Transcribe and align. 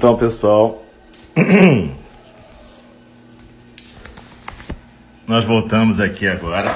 Então, 0.00 0.16
pessoal, 0.16 0.82
nós 5.28 5.44
voltamos 5.44 6.00
aqui 6.00 6.26
agora 6.26 6.74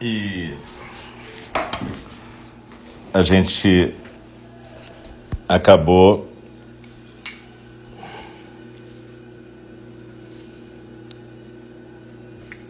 e 0.00 0.52
a 3.14 3.22
gente 3.22 3.94
acabou 5.48 6.28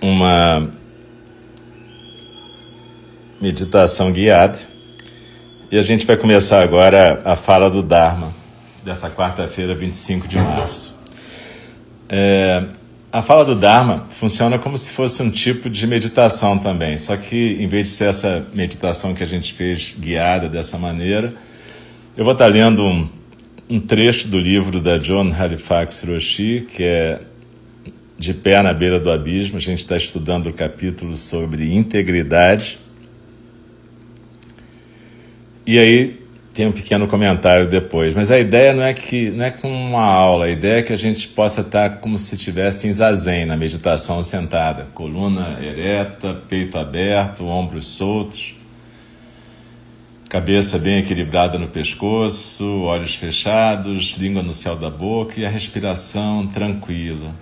uma 0.03 0.71
meditação 3.41 4.13
guiada 4.13 4.59
e 5.73 5.79
a 5.79 5.83
gente 5.83 6.07
vai 6.07 6.19
começar 6.19 6.63
agora 6.63 7.23
a 7.25 7.35
fala 7.35 7.71
do 7.71 7.83
Dharma 7.83 8.38
dessa 8.89 9.11
quarta-feira, 9.11 9.75
25 9.75 10.27
de 10.27 10.39
março. 10.39 10.99
É, 12.09 12.65
a 13.13 13.21
fala 13.21 13.45
do 13.45 13.55
Dharma 13.55 14.07
funciona 14.11 14.59
como 14.59 14.79
se 14.79 14.91
fosse 14.91 15.23
um 15.23 15.31
tipo 15.31 15.69
de 15.69 15.87
meditação 15.87 16.59
também, 16.59 16.99
só 16.99 17.15
que 17.17 17.59
em 17.61 17.69
vez 17.69 17.89
de 17.89 17.95
ser 17.95 18.09
essa 18.09 18.47
meditação 18.55 19.13
que 19.13 19.23
a 19.23 19.27
gente 19.27 19.53
fez 19.53 19.95
guiada 19.99 20.49
dessa 20.49 20.79
maneira, 20.79 21.35
eu 22.17 22.25
vou 22.25 22.33
estar 22.33 22.47
lendo 22.47 22.83
um, 22.83 23.09
um 23.69 23.79
trecho 23.79 24.27
do 24.27 24.39
livro 24.39 24.81
da 24.81 24.97
John 24.97 25.31
Halifax 25.33 26.03
Roshi, 26.05 26.67
que 26.71 26.83
é 26.83 27.21
De 28.19 28.33
Pé 28.33 28.63
na 28.63 28.73
Beira 28.73 28.99
do 28.99 29.11
Abismo. 29.11 29.59
A 29.59 29.61
gente 29.61 29.81
está 29.81 29.99
estudando 29.99 30.47
o 30.47 30.53
capítulo 30.53 31.15
sobre 31.15 31.75
integridade. 31.75 32.79
E 35.67 35.79
aí 35.79 36.28
tem 36.59 36.67
um 36.67 36.73
pequeno 36.73 37.07
comentário 37.07 37.69
depois, 37.69 38.17
mas 38.17 38.33
a 38.33 38.39
ideia 38.41 38.73
não 38.73 38.83
é 38.83 38.93
que 38.93 39.31
não 39.31 39.45
é 39.45 39.51
com 39.53 39.71
uma 39.71 40.03
aula, 40.03 40.47
a 40.47 40.51
ideia 40.51 40.81
é 40.81 40.83
que 40.83 40.93
a 40.93 40.97
gente 40.97 41.29
possa 41.29 41.61
estar 41.61 41.99
como 41.99 42.19
se 42.19 42.35
estivesse 42.35 42.89
em 42.89 42.93
zazen, 42.93 43.47
na 43.47 43.57
meditação 43.57 44.21
sentada, 44.25 44.89
coluna 44.93 45.57
ereta, 45.63 46.35
peito 46.49 46.77
aberto, 46.77 47.47
ombros 47.47 47.87
soltos, 47.87 48.57
cabeça 50.29 50.81
bem 50.81 50.99
equilibrada 50.99 51.61
no 51.61 51.69
pescoço, 51.69 52.65
olhos 52.83 53.15
fechados, 53.15 54.17
língua 54.19 54.43
no 54.43 54.53
céu 54.53 54.75
da 54.75 54.91
boca 54.91 55.39
e 55.39 55.47
a 55.47 55.49
respiração 55.49 56.45
tranquila. 56.49 57.37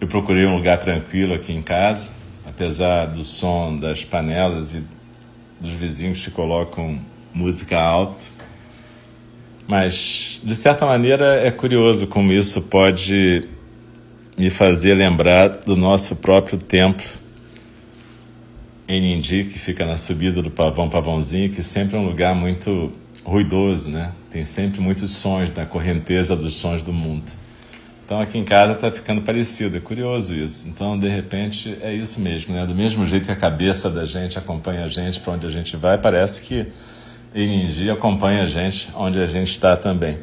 Eu 0.00 0.08
procurei 0.08 0.44
um 0.44 0.56
lugar 0.56 0.78
tranquilo 0.78 1.34
aqui 1.34 1.52
em 1.52 1.62
casa, 1.62 2.10
apesar 2.44 3.06
do 3.06 3.22
som 3.22 3.76
das 3.76 4.04
panelas 4.04 4.74
e 4.74 4.82
dos 5.60 5.70
vizinhos 5.70 6.24
que 6.24 6.32
colocam 6.32 6.98
música 7.32 7.78
alta. 7.80 8.24
Mas, 9.66 10.40
de 10.42 10.54
certa 10.54 10.86
maneira, 10.86 11.46
é 11.46 11.50
curioso 11.50 12.06
como 12.06 12.32
isso 12.32 12.62
pode 12.62 13.46
me 14.38 14.50
fazer 14.50 14.94
lembrar 14.94 15.48
do 15.48 15.76
nosso 15.76 16.16
próprio 16.16 16.56
templo 16.56 17.06
em 18.88 19.02
Nindi, 19.02 19.44
que 19.44 19.58
fica 19.58 19.84
na 19.84 19.98
subida 19.98 20.40
do 20.40 20.50
Pavão 20.50 20.88
Pavãozinho, 20.88 21.50
que 21.50 21.62
sempre 21.62 21.96
é 21.96 22.00
um 22.00 22.06
lugar 22.06 22.34
muito 22.34 22.90
ruidoso, 23.22 23.90
né? 23.90 24.12
Tem 24.30 24.46
sempre 24.46 24.80
muitos 24.80 25.10
sons, 25.10 25.52
na 25.54 25.66
correnteza 25.66 26.34
dos 26.34 26.54
sons 26.54 26.82
do 26.82 26.92
mundo. 26.92 27.30
Então 28.06 28.18
aqui 28.18 28.38
em 28.38 28.44
casa 28.44 28.72
está 28.72 28.90
ficando 28.90 29.20
parecido, 29.20 29.76
é 29.76 29.80
curioso 29.80 30.34
isso. 30.34 30.66
Então, 30.66 30.98
de 30.98 31.08
repente, 31.08 31.76
é 31.82 31.92
isso 31.92 32.18
mesmo, 32.20 32.54
né? 32.54 32.64
Do 32.64 32.74
mesmo 32.74 33.04
jeito 33.04 33.26
que 33.26 33.32
a 33.32 33.36
cabeça 33.36 33.90
da 33.90 34.06
gente 34.06 34.38
acompanha 34.38 34.84
a 34.84 34.88
gente 34.88 35.20
para 35.20 35.34
onde 35.34 35.46
a 35.46 35.50
gente 35.50 35.76
vai, 35.76 35.98
parece 35.98 36.40
que 36.40 36.66
Iningi 37.34 37.90
acompanha 37.90 38.44
a 38.44 38.46
gente 38.46 38.90
onde 38.94 39.20
a 39.20 39.26
gente 39.26 39.50
está 39.50 39.76
também. 39.76 40.18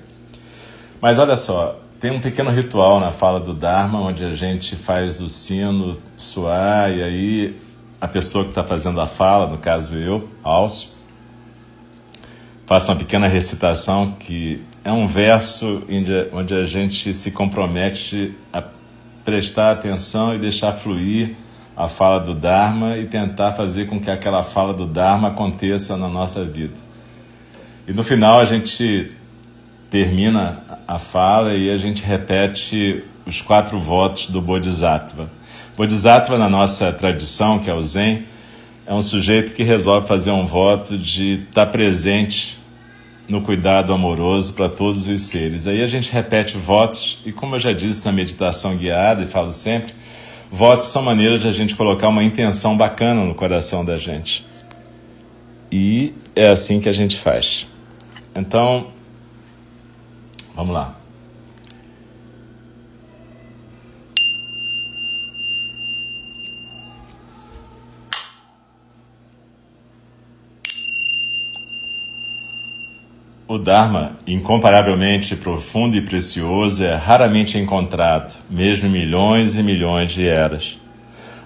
Mas 1.02 1.20
olha 1.20 1.38
só, 1.38 1.80
tem 2.00 2.12
um 2.12 2.20
pequeno 2.20 2.50
ritual 2.50 3.00
na 3.00 3.12
fala 3.12 3.40
do 3.40 3.54
Dharma, 3.54 4.00
onde 4.00 4.24
a 4.24 4.34
gente 4.34 4.76
faz 4.76 5.22
o 5.22 5.30
sino 5.30 5.98
soar 6.18 6.92
e 6.92 7.04
aí 7.04 7.56
a 8.02 8.08
pessoa 8.08 8.44
que 8.44 8.52
está 8.52 8.64
fazendo 8.64 9.00
a 9.00 9.08
fala, 9.08 9.48
no 9.48 9.58
caso 9.58 9.96
eu, 9.96 10.30
Alcio, 10.44 10.90
faço 12.66 12.92
uma 12.92 12.98
pequena 12.98 13.28
recitação 13.28 14.12
que 14.20 14.64
é 14.84 14.92
um 14.92 15.08
verso 15.08 15.84
onde 16.32 16.54
a 16.54 16.64
gente 16.64 17.14
se 17.14 17.32
compromete 17.32 18.36
a 18.52 18.64
prestar 19.24 19.72
atenção 19.72 20.36
e 20.36 20.38
deixar 20.38 20.74
fluir 20.74 21.36
a 21.76 21.88
fala 21.88 22.20
do 22.20 22.34
Dharma 22.34 22.98
e 22.98 23.06
tentar 23.06 23.54
fazer 23.54 23.88
com 23.88 24.00
que 24.00 24.10
aquela 24.10 24.44
fala 24.44 24.74
do 24.74 24.86
Dharma 24.86 25.30
aconteça 25.30 25.98
na 25.98 26.08
nossa 26.08 26.46
vida. 26.46 26.85
E 27.88 27.94
no 27.94 28.04
final 28.04 28.40
a 28.40 28.46
gente 28.46 29.12
termina 29.90 30.64
a 30.88 30.98
fala 30.98 31.54
e 31.54 31.70
a 31.70 31.78
gente 31.78 32.04
repete 32.04 33.04
os 33.26 33.42
quatro 33.42 33.80
votos 33.80 34.28
do 34.28 34.42
Bodhisattva. 34.42 35.30
Bodhisattva, 35.78 36.38
na 36.38 36.50
nossa 36.50 36.92
tradição, 36.92 37.60
que 37.60 37.70
é 37.70 37.74
o 37.74 37.82
Zen, 37.82 38.26
é 38.88 38.94
um 38.94 39.02
sujeito 39.02 39.54
que 39.54 39.64
resolve 39.64 40.08
fazer 40.08 40.32
um 40.32 40.46
voto 40.46 40.98
de 40.98 41.44
estar 41.48 41.68
presente 41.68 42.60
no 43.28 43.42
cuidado 43.42 43.92
amoroso 43.94 44.54
para 44.54 44.70
todos 44.70 45.08
os 45.08 45.22
seres. 45.22 45.68
Aí 45.68 45.84
a 45.84 45.88
gente 45.88 46.12
repete 46.12 46.58
votos, 46.58 47.20
e 47.26 47.32
como 47.32 47.56
eu 47.56 47.60
já 47.60 47.74
disse 47.74 48.06
na 48.06 48.12
meditação 48.12 48.78
guiada 48.78 49.24
e 49.24 49.28
falo 49.28 49.52
sempre, 49.52 49.94
votos 50.52 50.90
são 50.90 51.02
maneiras 51.02 51.40
de 51.40 51.48
a 51.48 51.52
gente 51.52 51.76
colocar 51.76 52.08
uma 52.08 52.24
intenção 52.24 52.78
bacana 52.78 53.24
no 53.24 53.34
coração 53.34 53.84
da 53.84 53.98
gente. 53.98 54.46
E 55.72 56.14
é 56.36 56.48
assim 56.48 56.80
que 56.80 56.88
a 56.88 56.94
gente 56.94 57.20
faz. 57.20 57.66
Então, 58.36 58.88
vamos 60.54 60.74
lá. 60.74 60.94
O 73.48 73.58
Dharma, 73.58 74.18
incomparavelmente 74.28 75.36
profundo 75.38 75.96
e 75.96 76.02
precioso, 76.02 76.84
é 76.84 76.96
raramente 76.96 77.58
encontrado, 77.58 78.38
mesmo 78.50 78.90
em 78.90 78.92
milhões 78.92 79.56
e 79.56 79.64
milhões 79.64 80.12
de 80.12 80.28
eras. 80.28 80.78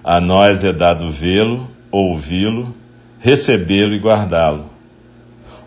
A 0.02 0.20
nós 0.20 0.64
é 0.64 0.72
dado 0.72 1.08
vê-lo, 1.08 1.70
ouvi-lo, 1.92 2.74
recebê-lo 3.20 3.94
e 3.94 3.98
guardá-lo 4.00 4.69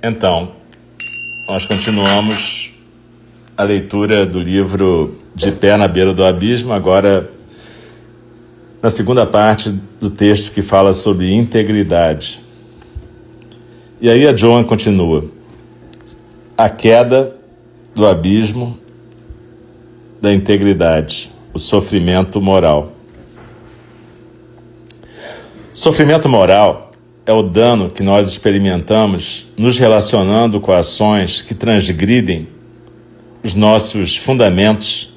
Então, 0.00 0.52
nós 1.48 1.66
continuamos 1.66 2.72
a 3.56 3.64
leitura 3.64 4.24
do 4.24 4.38
livro 4.38 5.18
De 5.34 5.50
Pé 5.50 5.76
na 5.76 5.88
Beira 5.88 6.14
do 6.14 6.24
Abismo, 6.24 6.72
agora 6.72 7.28
na 8.80 8.90
segunda 8.90 9.26
parte 9.26 9.70
do 10.00 10.08
texto 10.08 10.52
que 10.52 10.62
fala 10.62 10.92
sobre 10.92 11.34
integridade. 11.34 12.40
E 14.00 14.08
aí 14.08 14.24
a 14.24 14.36
Joan 14.36 14.62
continua. 14.62 15.24
A 16.56 16.70
queda 16.70 17.34
do 17.92 18.06
abismo 18.06 18.78
da 20.22 20.32
integridade, 20.32 21.32
o 21.52 21.58
sofrimento 21.58 22.40
moral. 22.40 22.92
Sofrimento 25.74 26.28
moral 26.28 26.87
é 27.28 27.32
o 27.34 27.42
dano 27.42 27.90
que 27.90 28.02
nós 28.02 28.26
experimentamos 28.26 29.46
nos 29.54 29.78
relacionando 29.78 30.58
com 30.62 30.72
ações 30.72 31.42
que 31.42 31.54
transgridem 31.54 32.48
os 33.44 33.52
nossos 33.52 34.16
fundamentos 34.16 35.12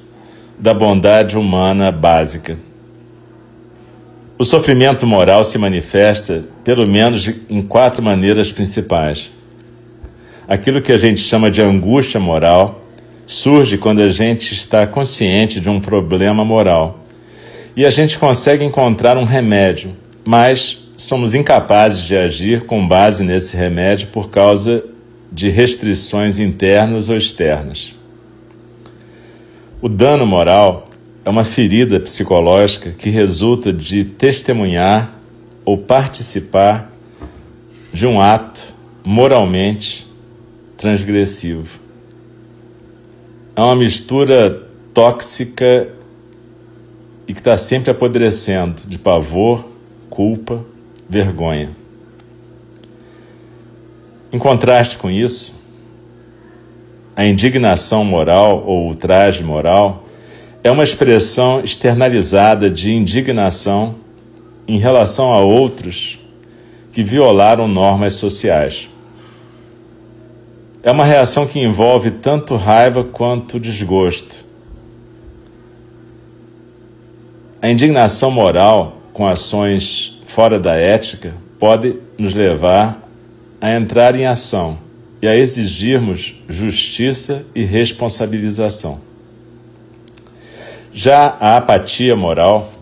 da 0.58 0.74
bondade 0.74 1.38
humana 1.38 1.90
básica. 1.90 2.58
O 4.38 4.44
sofrimento 4.44 5.06
moral 5.06 5.42
se 5.42 5.56
manifesta, 5.56 6.44
pelo 6.62 6.86
menos, 6.86 7.30
em 7.48 7.62
quatro 7.62 8.02
maneiras 8.02 8.52
principais. 8.52 9.30
Aquilo 10.46 10.82
que 10.82 10.92
a 10.92 10.98
gente 10.98 11.22
chama 11.22 11.50
de 11.50 11.62
angústia 11.62 12.20
moral 12.20 12.84
surge 13.26 13.78
quando 13.78 14.02
a 14.02 14.10
gente 14.10 14.52
está 14.52 14.86
consciente 14.86 15.60
de 15.60 15.70
um 15.70 15.80
problema 15.80 16.44
moral 16.44 17.06
e 17.74 17.86
a 17.86 17.90
gente 17.90 18.18
consegue 18.18 18.62
encontrar 18.62 19.16
um 19.16 19.24
remédio, 19.24 19.96
mas 20.26 20.82
somos 21.02 21.34
incapazes 21.34 22.04
de 22.04 22.16
agir 22.16 22.64
com 22.64 22.86
base 22.86 23.24
nesse 23.24 23.56
remédio 23.56 24.06
por 24.12 24.30
causa 24.30 24.84
de 25.32 25.48
restrições 25.48 26.38
internas 26.38 27.08
ou 27.08 27.16
externas. 27.16 27.92
O 29.80 29.88
dano 29.88 30.24
moral 30.24 30.84
é 31.24 31.28
uma 31.28 31.44
ferida 31.44 31.98
psicológica 31.98 32.92
que 32.92 33.10
resulta 33.10 33.72
de 33.72 34.04
testemunhar 34.04 35.12
ou 35.64 35.76
participar 35.76 36.88
de 37.92 38.06
um 38.06 38.20
ato 38.20 38.62
moralmente 39.04 40.06
transgressivo. 40.76 41.80
É 43.56 43.60
uma 43.60 43.74
mistura 43.74 44.68
tóxica 44.94 45.88
e 47.26 47.32
que 47.32 47.40
está 47.40 47.56
sempre 47.56 47.90
apodrecendo 47.90 48.82
de 48.86 48.98
pavor, 48.98 49.68
culpa, 50.08 50.64
vergonha. 51.12 51.68
Em 54.32 54.38
contraste 54.38 54.96
com 54.96 55.10
isso, 55.10 55.54
a 57.14 57.26
indignação 57.26 58.02
moral 58.02 58.64
ou 58.66 58.86
ultraje 58.86 59.44
moral 59.44 60.04
é 60.64 60.70
uma 60.70 60.82
expressão 60.82 61.60
externalizada 61.60 62.70
de 62.70 62.90
indignação 62.94 63.96
em 64.66 64.78
relação 64.78 65.34
a 65.34 65.40
outros 65.40 66.18
que 66.94 67.02
violaram 67.04 67.68
normas 67.68 68.14
sociais. 68.14 68.88
É 70.82 70.90
uma 70.90 71.04
reação 71.04 71.46
que 71.46 71.60
envolve 71.60 72.10
tanto 72.10 72.56
raiva 72.56 73.04
quanto 73.04 73.60
desgosto. 73.60 74.46
A 77.60 77.68
indignação 77.68 78.30
moral 78.30 78.96
com 79.12 79.26
ações 79.26 80.11
fora 80.32 80.58
da 80.58 80.74
ética 80.74 81.34
pode 81.58 81.96
nos 82.18 82.32
levar 82.32 83.06
a 83.60 83.70
entrar 83.74 84.16
em 84.16 84.24
ação 84.24 84.78
e 85.20 85.28
a 85.28 85.36
exigirmos 85.36 86.34
justiça 86.48 87.44
e 87.54 87.64
responsabilização. 87.64 88.98
Já 90.94 91.36
a 91.38 91.58
apatia 91.58 92.16
moral, 92.16 92.72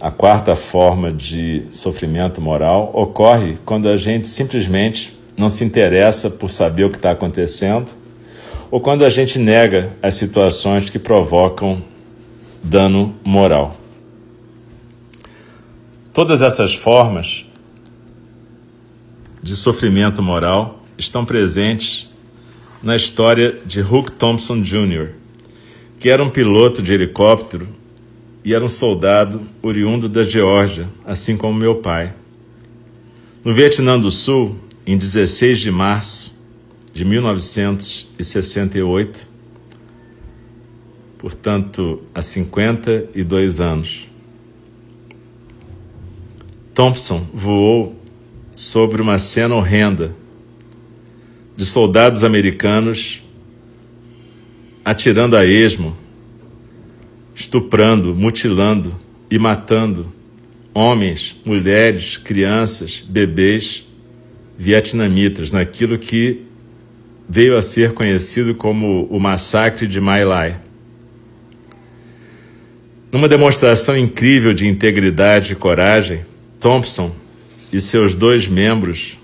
a 0.00 0.10
quarta 0.10 0.56
forma 0.56 1.12
de 1.12 1.64
sofrimento 1.70 2.40
moral, 2.40 2.90
ocorre 2.94 3.58
quando 3.62 3.90
a 3.90 3.96
gente 3.98 4.28
simplesmente 4.28 5.18
não 5.36 5.50
se 5.50 5.62
interessa 5.64 6.30
por 6.30 6.48
saber 6.48 6.84
o 6.84 6.90
que 6.90 6.96
está 6.96 7.10
acontecendo 7.10 7.92
ou 8.70 8.80
quando 8.80 9.04
a 9.04 9.10
gente 9.10 9.38
nega 9.38 9.90
as 10.02 10.14
situações 10.14 10.88
que 10.88 10.98
provocam 10.98 11.82
dano 12.62 13.14
moral. 13.22 13.85
Todas 16.16 16.40
essas 16.40 16.74
formas 16.74 17.44
de 19.42 19.54
sofrimento 19.54 20.22
moral 20.22 20.82
estão 20.96 21.26
presentes 21.26 22.08
na 22.82 22.96
história 22.96 23.60
de 23.66 23.82
Hook 23.82 24.12
Thompson 24.12 24.62
Jr., 24.62 25.10
que 26.00 26.08
era 26.08 26.24
um 26.24 26.30
piloto 26.30 26.80
de 26.80 26.94
helicóptero 26.94 27.68
e 28.42 28.54
era 28.54 28.64
um 28.64 28.68
soldado 28.68 29.42
oriundo 29.60 30.08
da 30.08 30.24
Geórgia, 30.24 30.88
assim 31.04 31.36
como 31.36 31.52
meu 31.52 31.82
pai. 31.82 32.14
No 33.44 33.52
Vietnã 33.52 34.00
do 34.00 34.10
Sul, 34.10 34.56
em 34.86 34.96
16 34.96 35.60
de 35.60 35.70
março 35.70 36.34
de 36.94 37.04
1968, 37.04 39.28
portanto, 41.18 42.02
há 42.14 42.22
52 42.22 43.60
anos. 43.60 44.15
Thompson 46.76 47.26
voou 47.32 47.96
sobre 48.54 49.00
uma 49.00 49.18
cena 49.18 49.54
horrenda 49.54 50.14
de 51.56 51.64
soldados 51.64 52.22
americanos 52.22 53.22
atirando 54.84 55.38
a 55.38 55.44
esmo, 55.46 55.96
estuprando, 57.34 58.14
mutilando 58.14 58.94
e 59.30 59.38
matando 59.38 60.12
homens, 60.74 61.34
mulheres, 61.46 62.18
crianças, 62.18 63.02
bebês 63.08 63.82
vietnamitas 64.58 65.50
naquilo 65.50 65.98
que 65.98 66.42
veio 67.26 67.56
a 67.56 67.62
ser 67.62 67.94
conhecido 67.94 68.54
como 68.54 69.06
o 69.06 69.18
massacre 69.18 69.86
de 69.86 69.98
My 69.98 70.24
Lai. 70.24 70.60
Numa 73.10 73.28
demonstração 73.30 73.96
incrível 73.96 74.52
de 74.52 74.66
integridade 74.68 75.54
e 75.54 75.56
coragem, 75.56 76.20
Thompson 76.60 77.12
e 77.72 77.80
seus 77.80 78.14
dois 78.14 78.48
membros 78.48 79.18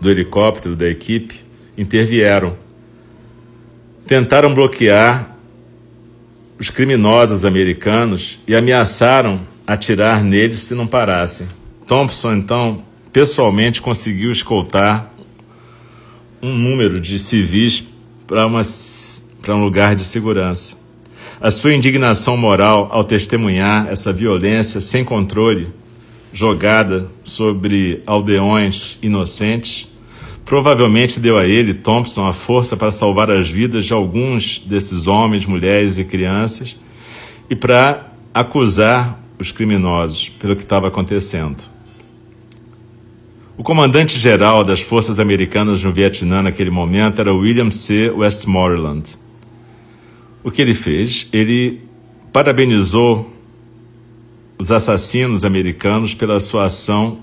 do 0.00 0.10
helicóptero 0.10 0.76
da 0.76 0.88
equipe 0.88 1.40
intervieram. 1.76 2.56
Tentaram 4.06 4.54
bloquear 4.54 5.36
os 6.58 6.70
criminosos 6.70 7.44
americanos 7.44 8.38
e 8.46 8.54
ameaçaram 8.54 9.40
atirar 9.66 10.24
neles 10.24 10.60
se 10.60 10.74
não 10.74 10.86
parassem. 10.86 11.46
Thompson 11.86 12.34
então 12.34 12.82
pessoalmente 13.12 13.82
conseguiu 13.82 14.32
escoltar 14.32 15.12
um 16.42 16.56
número 16.56 17.00
de 17.00 17.18
civis 17.18 17.84
para 18.26 19.54
um 19.54 19.62
lugar 19.62 19.94
de 19.94 20.04
segurança. 20.04 20.76
A 21.40 21.52
sua 21.52 21.72
indignação 21.72 22.36
moral 22.36 22.88
ao 22.90 23.04
testemunhar 23.04 23.86
essa 23.88 24.12
violência 24.12 24.80
sem 24.80 25.04
controle 25.04 25.68
jogada 26.32 27.08
sobre 27.22 28.02
aldeões 28.04 28.98
inocentes, 29.00 29.88
provavelmente 30.44 31.20
deu 31.20 31.38
a 31.38 31.46
ele, 31.46 31.74
Thompson, 31.74 32.26
a 32.26 32.32
força 32.32 32.76
para 32.76 32.90
salvar 32.90 33.30
as 33.30 33.48
vidas 33.48 33.86
de 33.86 33.92
alguns 33.92 34.58
desses 34.66 35.06
homens, 35.06 35.46
mulheres 35.46 35.96
e 35.96 36.04
crianças 36.04 36.76
e 37.48 37.54
para 37.54 38.12
acusar 38.34 39.22
os 39.38 39.52
criminosos 39.52 40.28
pelo 40.40 40.56
que 40.56 40.62
estava 40.62 40.88
acontecendo. 40.88 41.62
O 43.56 43.62
comandante-geral 43.62 44.64
das 44.64 44.80
forças 44.80 45.20
americanas 45.20 45.84
no 45.84 45.92
Vietnã 45.92 46.42
naquele 46.42 46.70
momento 46.70 47.20
era 47.20 47.32
William 47.32 47.70
C. 47.70 48.10
Westmoreland. 48.10 49.16
O 50.48 50.50
que 50.50 50.62
ele 50.62 50.72
fez? 50.72 51.28
Ele 51.30 51.82
parabenizou 52.32 53.30
os 54.56 54.72
assassinos 54.72 55.44
americanos 55.44 56.14
pela 56.14 56.40
sua 56.40 56.64
ação 56.64 57.18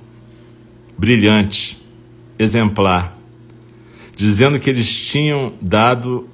brilhante, 0.96 1.76
exemplar, 2.38 3.18
dizendo 4.16 4.60
que 4.60 4.70
eles 4.70 4.96
tinham 4.96 5.54
dado 5.60 6.30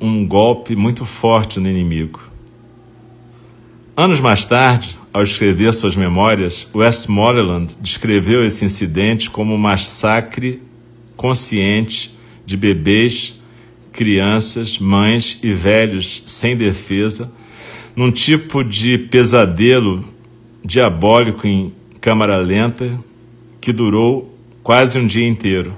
um 0.00 0.26
golpe 0.26 0.74
muito 0.74 1.04
forte 1.04 1.60
no 1.60 1.70
inimigo. 1.70 2.20
Anos 3.96 4.18
mais 4.18 4.44
tarde, 4.44 4.98
ao 5.12 5.22
escrever 5.22 5.72
suas 5.72 5.94
memórias, 5.94 6.66
Westmoreland 6.74 7.76
descreveu 7.80 8.44
esse 8.44 8.64
incidente 8.64 9.30
como 9.30 9.54
um 9.54 9.58
massacre 9.58 10.60
consciente 11.16 12.12
de 12.44 12.56
bebês, 12.56 13.36
crianças, 13.94 14.76
mães 14.78 15.38
e 15.40 15.52
velhos 15.52 16.24
sem 16.26 16.56
defesa, 16.56 17.32
num 17.94 18.10
tipo 18.10 18.64
de 18.64 18.98
pesadelo 18.98 20.04
diabólico 20.64 21.46
em 21.46 21.72
câmara 22.00 22.36
lenta 22.36 22.98
que 23.60 23.72
durou 23.72 24.36
quase 24.64 24.98
um 24.98 25.06
dia 25.06 25.26
inteiro, 25.26 25.72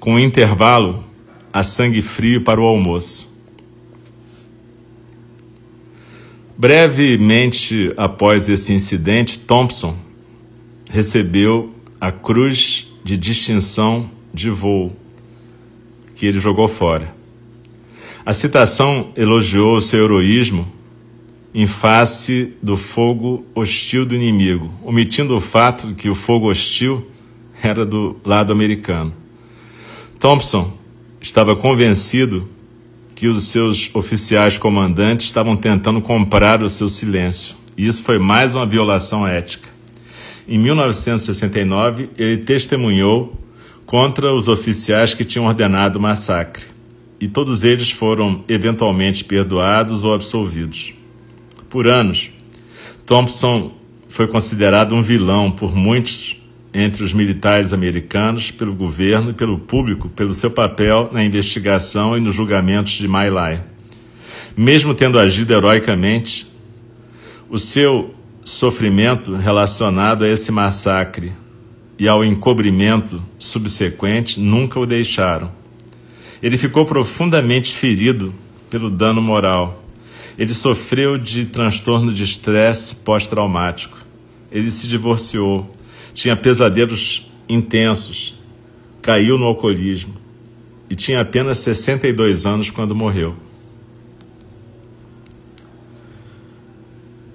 com 0.00 0.14
um 0.14 0.18
intervalo 0.18 1.04
a 1.52 1.62
sangue 1.62 2.00
frio 2.00 2.40
para 2.40 2.60
o 2.60 2.64
almoço. 2.64 3.30
Brevemente 6.56 7.92
após 7.96 8.48
esse 8.48 8.72
incidente, 8.72 9.40
Thompson 9.40 9.94
recebeu 10.90 11.74
a 12.00 12.10
Cruz 12.10 12.88
de 13.04 13.18
Distinção 13.18 14.10
de 14.32 14.48
Voo, 14.48 14.96
que 16.22 16.26
ele 16.26 16.38
jogou 16.38 16.68
fora. 16.68 17.12
A 18.24 18.32
citação 18.32 19.10
elogiou 19.16 19.80
seu 19.80 20.04
heroísmo 20.04 20.70
em 21.52 21.66
face 21.66 22.52
do 22.62 22.76
fogo 22.76 23.44
hostil 23.56 24.06
do 24.06 24.14
inimigo, 24.14 24.72
omitindo 24.84 25.36
o 25.36 25.40
fato 25.40 25.88
de 25.88 25.94
que 25.94 26.08
o 26.08 26.14
fogo 26.14 26.48
hostil 26.48 27.04
era 27.60 27.84
do 27.84 28.14
lado 28.24 28.52
americano. 28.52 29.12
Thompson 30.20 30.72
estava 31.20 31.56
convencido 31.56 32.48
que 33.16 33.26
os 33.26 33.48
seus 33.48 33.92
oficiais 33.92 34.56
comandantes 34.56 35.26
estavam 35.26 35.56
tentando 35.56 36.00
comprar 36.00 36.62
o 36.62 36.70
seu 36.70 36.88
silêncio. 36.88 37.56
E 37.76 37.84
isso 37.84 38.04
foi 38.04 38.20
mais 38.20 38.54
uma 38.54 38.64
violação 38.64 39.26
ética. 39.26 39.68
Em 40.46 40.56
1969, 40.56 42.10
ele 42.16 42.44
testemunhou 42.44 43.41
contra 43.92 44.32
os 44.32 44.48
oficiais 44.48 45.12
que 45.12 45.22
tinham 45.22 45.44
ordenado 45.44 45.98
o 45.98 46.00
massacre, 46.00 46.64
e 47.20 47.28
todos 47.28 47.62
eles 47.62 47.90
foram 47.90 48.42
eventualmente 48.48 49.22
perdoados 49.22 50.02
ou 50.02 50.14
absolvidos. 50.14 50.94
Por 51.68 51.86
anos, 51.86 52.30
Thompson 53.04 53.70
foi 54.08 54.26
considerado 54.26 54.94
um 54.94 55.02
vilão 55.02 55.50
por 55.50 55.76
muitos 55.76 56.40
entre 56.72 57.04
os 57.04 57.12
militares 57.12 57.74
americanos, 57.74 58.50
pelo 58.50 58.74
governo 58.74 59.32
e 59.32 59.34
pelo 59.34 59.58
público, 59.58 60.08
pelo 60.08 60.32
seu 60.32 60.50
papel 60.50 61.10
na 61.12 61.22
investigação 61.22 62.16
e 62.16 62.20
nos 62.20 62.34
julgamentos 62.34 62.92
de 62.92 63.06
My 63.06 63.28
Lai. 63.28 63.62
Mesmo 64.56 64.94
tendo 64.94 65.18
agido 65.18 65.52
heroicamente, 65.52 66.46
o 67.46 67.58
seu 67.58 68.14
sofrimento 68.42 69.34
relacionado 69.34 70.24
a 70.24 70.28
esse 70.30 70.50
massacre 70.50 71.41
e 72.02 72.08
ao 72.08 72.24
encobrimento 72.24 73.22
subsequente 73.38 74.40
nunca 74.40 74.80
o 74.80 74.84
deixaram. 74.84 75.52
Ele 76.42 76.58
ficou 76.58 76.84
profundamente 76.84 77.72
ferido 77.72 78.34
pelo 78.68 78.90
dano 78.90 79.22
moral. 79.22 79.84
Ele 80.36 80.52
sofreu 80.52 81.16
de 81.16 81.44
transtorno 81.44 82.12
de 82.12 82.24
estresse 82.24 82.96
pós-traumático. 82.96 83.96
Ele 84.50 84.68
se 84.72 84.88
divorciou 84.88 85.70
tinha 86.12 86.34
pesadelos 86.34 87.30
intensos, 87.48 88.34
caiu 89.00 89.38
no 89.38 89.44
alcoolismo 89.44 90.14
e 90.90 90.96
tinha 90.96 91.20
apenas 91.20 91.58
62 91.58 92.46
anos 92.46 92.68
quando 92.68 92.96
morreu. 92.96 93.36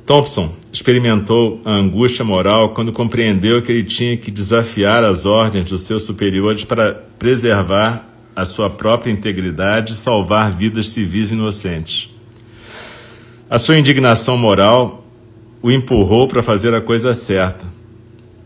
Thompson 0.07 0.55
experimentou 0.71 1.59
a 1.65 1.71
angústia 1.71 2.23
moral 2.23 2.69
quando 2.69 2.93
compreendeu 2.93 3.61
que 3.61 3.69
ele 3.69 3.83
tinha 3.83 4.15
que 4.15 4.31
desafiar 4.31 5.03
as 5.03 5.25
ordens 5.25 5.69
dos 5.69 5.81
seus 5.81 6.03
superiores 6.03 6.63
para 6.63 6.93
preservar 7.19 8.07
a 8.33 8.45
sua 8.45 8.69
própria 8.69 9.11
integridade 9.11 9.91
e 9.91 9.95
salvar 9.97 10.49
vidas 10.49 10.87
civis 10.89 11.31
inocentes. 11.31 12.09
A 13.49 13.59
sua 13.59 13.77
indignação 13.77 14.37
moral 14.37 15.05
o 15.61 15.69
empurrou 15.69 16.25
para 16.25 16.41
fazer 16.41 16.73
a 16.73 16.79
coisa 16.79 17.13
certa, 17.13 17.65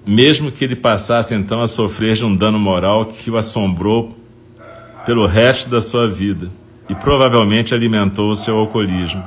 mesmo 0.04 0.52
que 0.52 0.64
ele 0.64 0.76
passasse 0.76 1.36
então 1.36 1.62
a 1.62 1.68
sofrer 1.68 2.16
de 2.16 2.26
um 2.26 2.36
dano 2.36 2.58
moral 2.58 3.06
que 3.06 3.30
o 3.30 3.38
assombrou 3.38 4.18
pelo 5.06 5.28
resto 5.28 5.70
da 5.70 5.80
sua 5.80 6.10
vida 6.10 6.50
e 6.90 6.96
provavelmente 6.96 7.76
alimentou 7.76 8.32
o 8.32 8.36
seu 8.36 8.58
alcoolismo, 8.58 9.24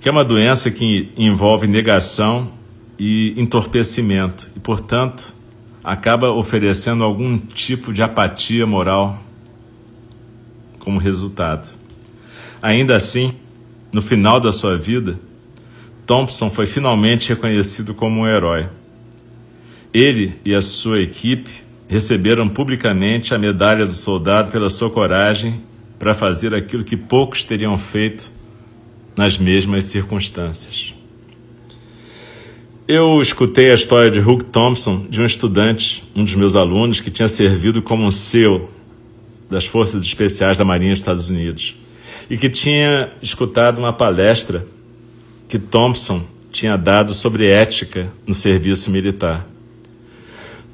que 0.00 0.08
é 0.08 0.12
uma 0.12 0.24
doença 0.24 0.70
que 0.70 1.10
envolve 1.16 1.66
negação 1.66 2.50
e 2.98 3.34
entorpecimento 3.36 4.50
e, 4.56 4.60
portanto, 4.60 5.34
acaba 5.82 6.30
oferecendo 6.30 7.04
algum 7.04 7.38
tipo 7.38 7.92
de 7.92 8.02
apatia 8.02 8.66
moral 8.66 9.22
como 10.78 10.98
resultado. 10.98 11.68
Ainda 12.60 12.96
assim, 12.96 13.34
no 13.92 14.02
final 14.02 14.40
da 14.40 14.52
sua 14.52 14.76
vida, 14.76 15.18
Thompson 16.06 16.50
foi 16.50 16.66
finalmente 16.66 17.28
reconhecido 17.28 17.94
como 17.94 18.20
um 18.20 18.26
herói 18.26 18.68
ele 19.92 20.34
e 20.44 20.54
a 20.54 20.60
sua 20.60 21.00
equipe 21.00 21.50
receberam 21.88 22.48
publicamente 22.48 23.34
a 23.34 23.38
medalha 23.38 23.86
do 23.86 23.92
soldado 23.92 24.50
pela 24.50 24.68
sua 24.68 24.90
coragem 24.90 25.62
para 25.98 26.14
fazer 26.14 26.54
aquilo 26.54 26.84
que 26.84 26.96
poucos 26.96 27.44
teriam 27.44 27.76
feito 27.78 28.30
nas 29.18 29.36
mesmas 29.36 29.86
circunstâncias. 29.86 30.94
Eu 32.86 33.20
escutei 33.20 33.72
a 33.72 33.74
história 33.74 34.12
de 34.12 34.20
Hugh 34.20 34.44
Thompson, 34.44 35.08
de 35.10 35.20
um 35.20 35.26
estudante, 35.26 36.04
um 36.14 36.22
dos 36.22 36.36
meus 36.36 36.54
alunos, 36.54 37.00
que 37.00 37.10
tinha 37.10 37.28
servido 37.28 37.82
como 37.82 38.04
um 38.04 38.12
SEAL 38.12 38.70
das 39.50 39.66
Forças 39.66 40.04
Especiais 40.04 40.56
da 40.56 40.64
Marinha 40.64 40.92
dos 40.92 41.00
Estados 41.00 41.28
Unidos 41.28 41.74
e 42.30 42.38
que 42.38 42.48
tinha 42.48 43.10
escutado 43.20 43.78
uma 43.78 43.92
palestra 43.92 44.64
que 45.48 45.58
Thompson 45.58 46.22
tinha 46.52 46.76
dado 46.76 47.12
sobre 47.12 47.48
ética 47.48 48.08
no 48.24 48.34
serviço 48.34 48.88
militar. 48.88 49.44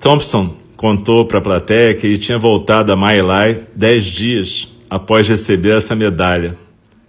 Thompson 0.02 0.54
contou 0.76 1.24
para 1.24 1.38
a 1.38 1.40
plateia 1.42 1.94
que 1.94 2.06
ele 2.06 2.18
tinha 2.18 2.36
voltado 2.36 2.92
a 2.92 2.96
My 2.96 3.22
Lai 3.22 3.62
dez 3.74 4.04
dias 4.04 4.68
após 4.90 5.26
receber 5.26 5.78
essa 5.78 5.96
medalha, 5.96 6.58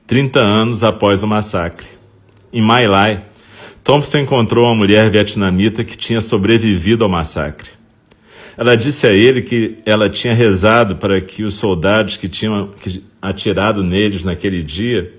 30 0.08 0.40
anos 0.40 0.84
após 0.84 1.24
o 1.24 1.28
massacre. 1.28 1.88
Em 2.54 2.62
My 2.62 2.88
Lai, 2.88 3.26
Thompson 3.84 4.20
encontrou 4.20 4.66
uma 4.66 4.76
mulher 4.76 5.10
vietnamita 5.10 5.84
que 5.84 5.98
tinha 5.98 6.22
sobrevivido 6.22 7.04
ao 7.04 7.10
massacre. 7.10 7.70
Ela 8.58 8.78
disse 8.78 9.06
a 9.06 9.12
ele 9.12 9.42
que 9.42 9.80
ela 9.86 10.10
tinha 10.10 10.34
rezado 10.34 10.96
para 10.96 11.20
que 11.20 11.44
os 11.44 11.56
soldados 11.56 12.18
que 12.18 12.30
tinham 12.30 12.72
atirado 13.22 13.84
neles 13.84 14.24
naquele 14.24 14.64
dia 14.64 15.14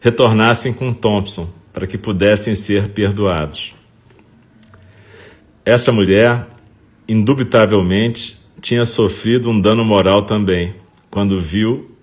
retornassem 0.00 0.72
com 0.72 0.92
Thompson 0.92 1.48
para 1.72 1.86
que 1.86 1.96
pudessem 1.96 2.54
ser 2.54 2.88
perdoados. 2.88 3.72
Essa 5.64 5.92
mulher 5.92 6.46
indubitavelmente 7.08 8.38
tinha 8.60 8.84
sofrido 8.84 9.50
um 9.50 9.60
dano 9.60 9.84
moral 9.84 10.22
também, 10.22 10.74
quando 11.10 11.40
viu 11.40 11.96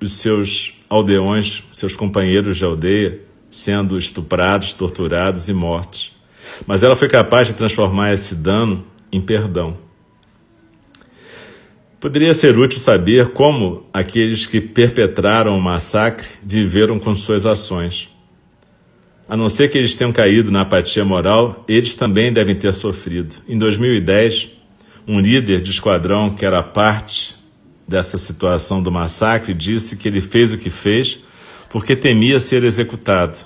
os 0.00 0.18
seus 0.18 0.75
aldeões, 0.88 1.62
seus 1.72 1.96
companheiros 1.96 2.56
de 2.56 2.64
aldeia, 2.64 3.20
sendo 3.50 3.98
estuprados, 3.98 4.74
torturados 4.74 5.48
e 5.48 5.52
mortos. 5.52 6.12
Mas 6.66 6.82
ela 6.82 6.96
foi 6.96 7.08
capaz 7.08 7.48
de 7.48 7.54
transformar 7.54 8.12
esse 8.12 8.34
dano 8.34 8.84
em 9.10 9.20
perdão. 9.20 9.76
Poderia 11.98 12.34
ser 12.34 12.56
útil 12.56 12.78
saber 12.78 13.30
como 13.30 13.86
aqueles 13.92 14.46
que 14.46 14.60
perpetraram 14.60 15.56
o 15.56 15.60
massacre 15.60 16.28
viveram 16.42 16.98
com 16.98 17.16
suas 17.16 17.46
ações. 17.46 18.08
A 19.28 19.36
não 19.36 19.48
ser 19.48 19.68
que 19.68 19.78
eles 19.78 19.96
tenham 19.96 20.12
caído 20.12 20.52
na 20.52 20.60
apatia 20.60 21.04
moral, 21.04 21.64
eles 21.66 21.96
também 21.96 22.32
devem 22.32 22.54
ter 22.54 22.72
sofrido. 22.72 23.36
Em 23.48 23.58
2010, 23.58 24.50
um 25.08 25.18
líder 25.18 25.60
de 25.60 25.70
esquadrão 25.70 26.30
que 26.30 26.44
era 26.44 26.62
parte 26.62 27.34
dessa 27.86 28.18
situação 28.18 28.82
do 28.82 28.90
massacre 28.90 29.54
disse 29.54 29.96
que 29.96 30.08
ele 30.08 30.20
fez 30.20 30.52
o 30.52 30.58
que 30.58 30.70
fez 30.70 31.18
porque 31.68 31.94
temia 31.94 32.40
ser 32.40 32.64
executado. 32.64 33.36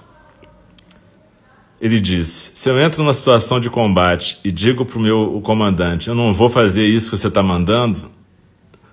Ele 1.80 2.00
disse: 2.00 2.52
Se 2.54 2.68
eu 2.68 2.78
entro 2.78 3.02
numa 3.02 3.14
situação 3.14 3.58
de 3.58 3.70
combate 3.70 4.38
e 4.44 4.50
digo 4.50 4.84
para 4.84 4.98
o 4.98 5.02
meu 5.02 5.40
comandante, 5.42 6.08
eu 6.08 6.14
não 6.14 6.32
vou 6.32 6.48
fazer 6.48 6.86
isso 6.86 7.10
que 7.10 7.18
você 7.18 7.28
está 7.28 7.42
mandando, 7.42 8.10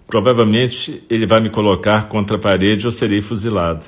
provavelmente 0.06 1.04
ele 1.10 1.28
vai 1.28 1.42
me 1.42 1.50
colocar 1.50 2.08
contra 2.08 2.38
a 2.38 2.40
parede 2.40 2.86
ou 2.86 2.92
serei 2.92 3.22
fuzilado. 3.22 3.86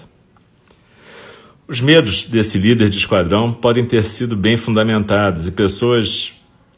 Os 1.67 1.79
medos 1.79 2.25
desse 2.25 2.57
líder 2.57 2.89
de 2.89 2.97
esquadrão 2.97 3.53
podem 3.53 3.85
ter 3.85 4.03
sido 4.03 4.35
bem 4.35 4.57
fundamentados 4.57 5.47
e 5.47 5.51
pessoas 5.51 6.33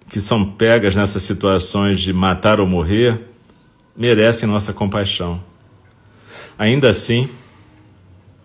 que 0.10 0.20
são 0.20 0.44
pegas 0.44 0.96
nessas 0.96 1.24
situações 1.24 2.00
de 2.00 2.12
matar 2.12 2.60
ou 2.60 2.68
morrer 2.68 3.31
merecem 4.01 4.50
nossa 4.50 4.74
compaixão. 4.74 5.39
Ainda 6.58 6.89
assim, 6.89 7.29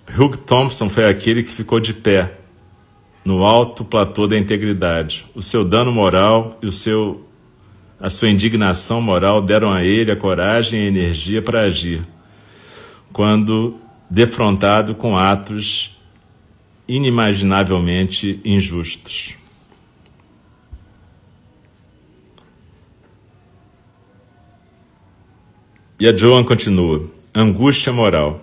Hugh 0.06 0.36
Thompson 0.36 0.90
foi 0.90 1.08
aquele 1.08 1.42
que 1.42 1.50
ficou 1.50 1.80
de 1.80 1.94
pé 1.94 2.34
no 3.24 3.42
alto 3.42 3.82
platô 3.82 4.26
da 4.26 4.36
integridade. 4.36 5.24
O 5.34 5.40
seu 5.40 5.64
dano 5.64 5.90
moral 5.90 6.58
e 6.60 6.66
o 6.66 6.72
seu 6.72 7.22
a 7.98 8.10
sua 8.10 8.28
indignação 8.28 9.00
moral 9.00 9.40
deram 9.40 9.72
a 9.72 9.82
ele 9.82 10.10
a 10.10 10.16
coragem 10.16 10.78
e 10.78 10.84
a 10.84 10.88
energia 10.88 11.40
para 11.40 11.62
agir, 11.62 12.06
quando 13.10 13.80
defrontado 14.10 14.94
com 14.94 15.16
atos 15.16 15.98
inimaginavelmente 16.86 18.38
injustos. 18.44 19.34
E 25.98 26.06
a 26.06 26.14
Joan 26.14 26.44
continua: 26.44 27.10
angústia 27.34 27.90
moral. 27.90 28.42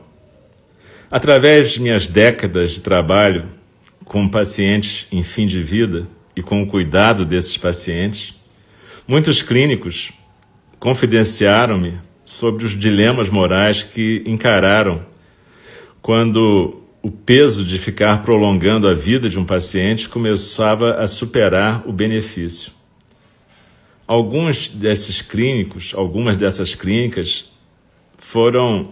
Através 1.11 1.71
de 1.71 1.81
minhas 1.81 2.07
décadas 2.07 2.71
de 2.71 2.81
trabalho 2.81 3.45
com 4.03 4.27
pacientes 4.27 5.05
em 5.11 5.21
fim 5.21 5.45
de 5.45 5.61
vida 5.61 6.07
e 6.35 6.41
com 6.41 6.63
o 6.63 6.65
cuidado 6.65 7.23
desses 7.23 7.55
pacientes, 7.55 8.33
muitos 9.07 9.43
clínicos 9.43 10.11
confidenciaram-me 10.79 11.93
sobre 12.25 12.65
os 12.65 12.71
dilemas 12.71 13.29
morais 13.29 13.83
que 13.83 14.23
encararam 14.25 15.05
quando 16.01 16.81
o 17.03 17.11
peso 17.11 17.63
de 17.63 17.77
ficar 17.77 18.23
prolongando 18.23 18.87
a 18.87 18.95
vida 18.95 19.29
de 19.29 19.37
um 19.37 19.45
paciente 19.45 20.09
começava 20.09 20.95
a 20.95 21.07
superar 21.07 21.83
o 21.85 21.93
benefício. 21.93 22.71
Alguns 24.07 24.69
desses 24.69 25.21
clínicos, 25.21 25.93
algumas 25.95 26.35
dessas 26.35 26.75
clínicas 26.75 27.51
foram 28.17 28.91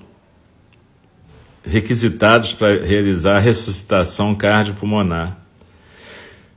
requisitados 1.64 2.54
para 2.54 2.84
realizar 2.84 3.40
ressuscitação 3.40 4.34
cardiopulmonar, 4.34 5.38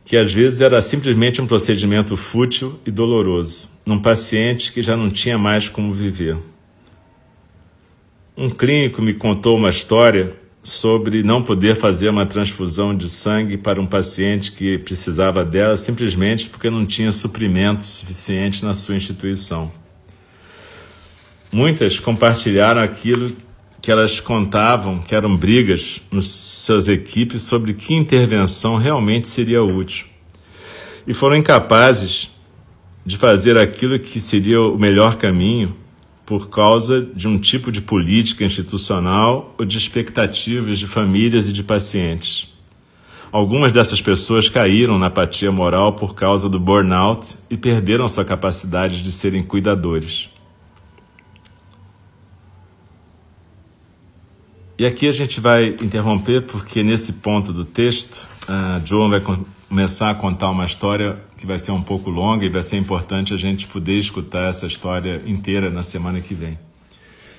que 0.04 0.16
às 0.16 0.32
vezes 0.32 0.60
era 0.60 0.80
simplesmente 0.80 1.42
um 1.42 1.46
procedimento 1.46 2.16
fútil 2.16 2.78
e 2.86 2.90
doloroso, 2.90 3.70
num 3.84 3.98
paciente 3.98 4.72
que 4.72 4.82
já 4.82 4.96
não 4.96 5.10
tinha 5.10 5.36
mais 5.36 5.68
como 5.68 5.92
viver. 5.92 6.38
Um 8.36 8.50
clínico 8.50 9.02
me 9.02 9.14
contou 9.14 9.56
uma 9.56 9.70
história 9.70 10.36
sobre 10.64 11.22
não 11.22 11.42
poder 11.42 11.76
fazer 11.76 12.08
uma 12.08 12.24
transfusão 12.24 12.96
de 12.96 13.06
sangue 13.06 13.58
para 13.58 13.78
um 13.78 13.86
paciente 13.86 14.50
que 14.50 14.78
precisava 14.78 15.44
dela 15.44 15.76
simplesmente 15.76 16.48
porque 16.48 16.70
não 16.70 16.86
tinha 16.86 17.12
suprimento 17.12 17.84
suficiente 17.84 18.64
na 18.64 18.72
sua 18.72 18.96
instituição. 18.96 19.70
Muitas 21.52 22.00
compartilharam 22.00 22.80
aquilo 22.80 23.30
que 23.82 23.92
elas 23.92 24.18
contavam 24.20 25.02
que 25.02 25.14
eram 25.14 25.36
brigas 25.36 26.00
nas 26.10 26.28
suas 26.28 26.88
equipes 26.88 27.42
sobre 27.42 27.74
que 27.74 27.92
intervenção 27.92 28.76
realmente 28.76 29.28
seria 29.28 29.62
útil. 29.62 30.06
E 31.06 31.12
foram 31.12 31.36
incapazes 31.36 32.30
de 33.04 33.18
fazer 33.18 33.58
aquilo 33.58 33.98
que 33.98 34.18
seria 34.18 34.62
o 34.62 34.78
melhor 34.78 35.16
caminho 35.16 35.76
por 36.26 36.48
causa 36.48 37.02
de 37.02 37.28
um 37.28 37.38
tipo 37.38 37.70
de 37.70 37.80
política 37.80 38.44
institucional 38.44 39.54
ou 39.58 39.64
de 39.64 39.76
expectativas 39.76 40.78
de 40.78 40.86
famílias 40.86 41.48
e 41.48 41.52
de 41.52 41.62
pacientes. 41.62 42.48
Algumas 43.30 43.72
dessas 43.72 44.00
pessoas 44.00 44.48
caíram 44.48 44.98
na 44.98 45.06
apatia 45.06 45.50
moral 45.50 45.94
por 45.94 46.14
causa 46.14 46.48
do 46.48 46.60
burnout 46.60 47.36
e 47.50 47.56
perderam 47.56 48.08
sua 48.08 48.24
capacidade 48.24 49.02
de 49.02 49.10
serem 49.10 49.42
cuidadores. 49.42 50.30
E 54.78 54.86
aqui 54.86 55.08
a 55.08 55.12
gente 55.12 55.40
vai 55.40 55.68
interromper 55.68 56.42
porque 56.42 56.82
nesse 56.82 57.14
ponto 57.14 57.52
do 57.52 57.64
texto, 57.64 58.26
a 58.48 58.80
Joan 58.84 59.08
vai 59.08 59.20
começar 59.74 60.10
a 60.10 60.14
contar 60.14 60.50
uma 60.50 60.64
história 60.64 61.18
que 61.36 61.44
vai 61.44 61.58
ser 61.58 61.72
um 61.72 61.82
pouco 61.82 62.08
longa 62.08 62.44
e 62.44 62.48
vai 62.48 62.62
ser 62.62 62.76
importante 62.76 63.34
a 63.34 63.36
gente 63.36 63.66
poder 63.66 63.98
escutar 63.98 64.48
essa 64.48 64.68
história 64.68 65.20
inteira 65.26 65.68
na 65.68 65.82
semana 65.82 66.20
que 66.20 66.32
vem. 66.32 66.56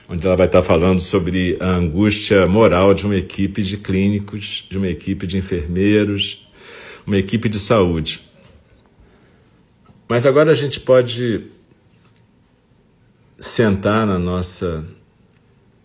Onde 0.10 0.28
ela 0.28 0.36
vai 0.36 0.46
estar 0.46 0.62
falando 0.62 1.00
sobre 1.00 1.58
a 1.62 1.68
angústia 1.68 2.46
moral 2.46 2.94
de 2.94 3.06
uma 3.06 3.16
equipe 3.16 3.64
de 3.64 3.78
clínicos, 3.78 4.68
de 4.70 4.78
uma 4.78 4.90
equipe 4.90 5.26
de 5.26 5.38
enfermeiros, 5.38 6.46
uma 7.08 7.18
equipe 7.18 7.48
de 7.48 7.58
saúde. 7.58 8.22
Mas 10.06 10.26
agora 10.26 10.52
a 10.52 10.56
gente 10.56 10.82
pode 10.82 11.46
sentar 13.38 14.06
na 14.06 14.20
nossa 14.20 14.86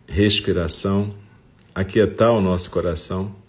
respiração 0.08 1.14
aquietar 1.72 2.32
o 2.32 2.40
nosso 2.40 2.72
coração 2.72 3.39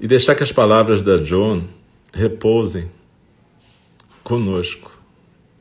e 0.00 0.06
deixar 0.06 0.34
que 0.34 0.42
as 0.42 0.52
palavras 0.52 1.02
da 1.02 1.16
John 1.16 1.64
repousem 2.12 2.90
conosco. 4.22 4.96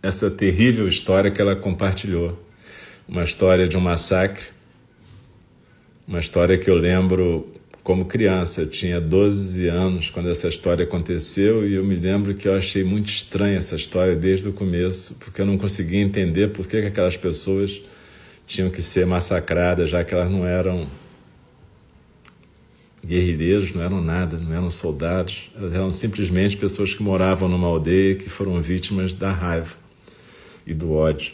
Essa 0.01 0.29
terrível 0.29 0.87
história 0.87 1.31
que 1.31 1.41
ela 1.41 1.55
compartilhou, 1.55 2.37
uma 3.07 3.23
história 3.23 3.67
de 3.67 3.75
um 3.75 3.81
massacre, 3.81 4.45
uma 6.07 6.19
história 6.19 6.57
que 6.57 6.69
eu 6.69 6.75
lembro 6.75 7.51
como 7.83 8.05
criança, 8.05 8.61
eu 8.61 8.67
tinha 8.67 8.99
12 8.99 9.67
anos 9.67 10.09
quando 10.09 10.29
essa 10.29 10.47
história 10.49 10.83
aconteceu 10.83 11.65
e 11.67 11.75
eu 11.75 11.85
me 11.85 11.95
lembro 11.95 12.33
que 12.33 12.47
eu 12.47 12.53
achei 12.53 12.83
muito 12.83 13.07
estranha 13.09 13.57
essa 13.57 13.77
história 13.77 14.15
desde 14.15 14.47
o 14.49 14.53
começo, 14.53 15.15
porque 15.15 15.41
eu 15.41 15.45
não 15.45 15.57
conseguia 15.57 16.01
entender 16.01 16.49
por 16.49 16.67
que 16.67 16.77
aquelas 16.77 17.15
pessoas 17.15 17.81
tinham 18.45 18.69
que 18.69 18.81
ser 18.81 19.05
massacradas, 19.05 19.89
já 19.89 20.03
que 20.03 20.13
elas 20.13 20.29
não 20.29 20.45
eram 20.45 20.87
guerrilheiros, 23.07 23.73
não 23.73 23.81
eram 23.81 24.01
nada, 24.01 24.37
não 24.37 24.53
eram 24.53 24.69
soldados, 24.69 25.49
eram 25.73 25.91
simplesmente 25.91 26.57
pessoas 26.57 26.93
que 26.93 27.01
moravam 27.01 27.47
numa 27.47 27.67
aldeia 27.67 28.15
que 28.15 28.29
foram 28.29 28.61
vítimas 28.61 29.13
da 29.13 29.31
raiva 29.31 29.75
e 30.65 30.73
do 30.73 30.91
ódio, 30.91 31.31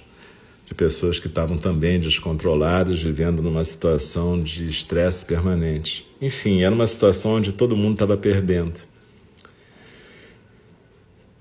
de 0.68 0.76
pessoas 0.76 1.20
que 1.20 1.28
estavam 1.28 1.58
também 1.58 2.00
descontroladas, 2.00 3.02
vivendo 3.02 3.42
numa 3.42 3.64
situação 3.64 4.42
de 4.42 4.68
estresse 4.68 5.26
permanente. 5.26 6.08
Enfim, 6.22 6.62
era 6.62 6.74
uma 6.74 6.86
situação 6.86 7.38
onde 7.38 7.52
todo 7.52 7.76
mundo 7.76 7.94
estava 7.94 8.16
perdendo. 8.16 8.76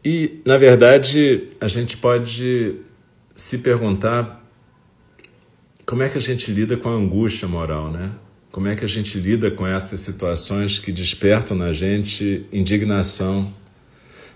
E, 0.05 0.41
na 0.45 0.57
verdade, 0.57 1.49
a 1.61 1.69
gente 1.69 1.97
pode 1.99 2.77
se 3.35 3.59
perguntar 3.59 4.43
como 5.87 6.03
é 6.03 6.09
que 6.09 6.19
a 6.19 6.21
gente 6.21 6.51
lida 6.51 6.77
com 6.77 6.89
a 6.89 6.93
angústia 6.93 7.47
moral, 7.47 7.93
né? 7.93 8.13
Como 8.53 8.69
é 8.69 8.77
que 8.77 8.85
a 8.85 8.89
gente 8.89 9.19
lida 9.19 9.51
com 9.51 9.67
essas 9.67 10.03
situações 10.03 10.79
que 10.79 10.93
despertam 10.93 11.57
na 11.57 11.73
gente 11.73 12.45
indignação, 12.53 13.51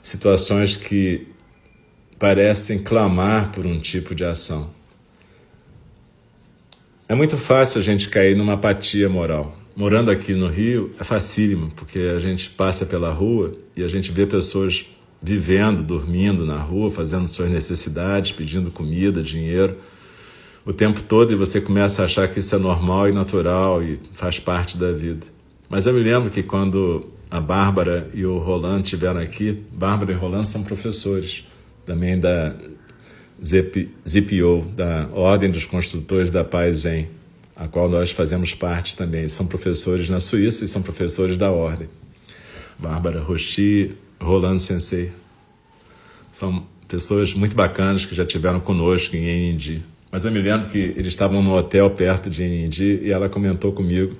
situações 0.02 0.74
que 0.74 1.28
parecem 2.18 2.78
clamar 2.78 3.52
por 3.52 3.66
um 3.66 3.78
tipo 3.78 4.14
de 4.14 4.24
ação? 4.24 4.70
É 7.06 7.14
muito 7.14 7.36
fácil 7.36 7.78
a 7.78 7.84
gente 7.84 8.08
cair 8.08 8.34
numa 8.34 8.54
apatia 8.54 9.06
moral. 9.06 9.54
Morando 9.76 10.10
aqui 10.10 10.32
no 10.32 10.48
Rio 10.48 10.94
é 10.98 11.04
facílimo, 11.04 11.70
porque 11.76 11.98
a 11.98 12.18
gente 12.18 12.48
passa 12.48 12.86
pela 12.86 13.12
rua 13.12 13.54
e 13.76 13.84
a 13.84 13.88
gente 13.88 14.10
vê 14.10 14.24
pessoas 14.24 14.86
vivendo, 15.20 15.82
dormindo 15.82 16.46
na 16.46 16.56
rua, 16.56 16.90
fazendo 16.90 17.28
suas 17.28 17.50
necessidades, 17.50 18.32
pedindo 18.32 18.70
comida, 18.70 19.22
dinheiro 19.22 19.76
o 20.66 20.72
tempo 20.72 21.00
todo 21.00 21.32
e 21.32 21.36
você 21.36 21.60
começa 21.60 22.02
a 22.02 22.06
achar 22.06 22.26
que 22.26 22.40
isso 22.40 22.52
é 22.54 22.58
normal 22.58 23.08
e 23.08 23.12
natural 23.12 23.80
e 23.82 24.00
faz 24.12 24.40
parte 24.40 24.76
da 24.76 24.90
vida. 24.90 25.24
Mas 25.68 25.86
eu 25.86 25.94
me 25.94 26.00
lembro 26.00 26.28
que 26.28 26.42
quando 26.42 27.06
a 27.30 27.40
Bárbara 27.40 28.10
e 28.12 28.26
o 28.26 28.38
Roland 28.38 28.82
estiveram 28.82 29.20
aqui, 29.20 29.62
Bárbara 29.72 30.10
e 30.10 30.14
Roland 30.14 30.44
são 30.44 30.64
professores 30.64 31.44
também 31.86 32.18
da 32.18 32.56
ZPO, 33.40 34.66
da 34.74 35.08
Ordem 35.12 35.52
dos 35.52 35.66
Construtores 35.66 36.32
da 36.32 36.42
Paz 36.42 36.84
a 37.54 37.68
qual 37.68 37.88
nós 37.88 38.10
fazemos 38.10 38.52
parte 38.52 38.96
também. 38.96 39.28
São 39.28 39.46
professores 39.46 40.08
na 40.08 40.18
Suíça 40.18 40.64
e 40.64 40.68
são 40.68 40.82
professores 40.82 41.38
da 41.38 41.50
Ordem. 41.50 41.88
Bárbara 42.76 43.20
Rochi, 43.20 43.94
Roland 44.20 44.58
Sensei. 44.58 45.12
São 46.30 46.66
pessoas 46.88 47.34
muito 47.34 47.54
bacanas 47.54 48.04
que 48.04 48.16
já 48.16 48.26
tiveram 48.26 48.58
conosco 48.58 49.14
em 49.16 49.52
Endi. 49.52 49.82
Mas 50.16 50.24
eu 50.24 50.32
me 50.32 50.40
lembro 50.40 50.66
que 50.68 50.78
eles 50.78 51.08
estavam 51.08 51.42
no 51.42 51.54
hotel 51.54 51.90
perto 51.90 52.30
de 52.30 52.42
Indy 52.42 53.00
e 53.02 53.12
ela 53.12 53.28
comentou 53.28 53.70
comigo 53.70 54.16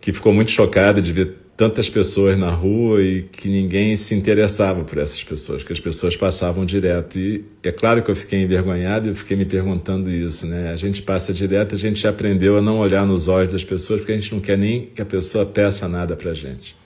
que 0.00 0.12
ficou 0.12 0.32
muito 0.32 0.52
chocada 0.52 1.02
de 1.02 1.12
ver 1.12 1.34
tantas 1.56 1.90
pessoas 1.90 2.38
na 2.38 2.50
rua 2.50 3.02
e 3.02 3.22
que 3.22 3.48
ninguém 3.48 3.96
se 3.96 4.14
interessava 4.14 4.84
por 4.84 4.98
essas 4.98 5.24
pessoas, 5.24 5.64
que 5.64 5.72
as 5.72 5.80
pessoas 5.80 6.16
passavam 6.16 6.64
direto. 6.64 7.18
E 7.18 7.44
é 7.60 7.72
claro 7.72 8.04
que 8.04 8.08
eu 8.12 8.14
fiquei 8.14 8.40
envergonhado 8.40 9.10
e 9.10 9.16
fiquei 9.16 9.36
me 9.36 9.44
perguntando 9.44 10.08
isso, 10.12 10.46
né? 10.46 10.70
A 10.72 10.76
gente 10.76 11.02
passa 11.02 11.32
direto, 11.32 11.74
a 11.74 11.78
gente 11.78 12.06
aprendeu 12.06 12.56
a 12.56 12.62
não 12.62 12.78
olhar 12.78 13.04
nos 13.04 13.26
olhos 13.26 13.52
das 13.52 13.64
pessoas 13.64 13.98
porque 13.98 14.12
a 14.12 14.20
gente 14.20 14.32
não 14.32 14.40
quer 14.40 14.56
nem 14.56 14.90
que 14.94 15.02
a 15.02 15.04
pessoa 15.04 15.44
peça 15.44 15.88
nada 15.88 16.14
pra 16.14 16.32
gente. 16.34 16.76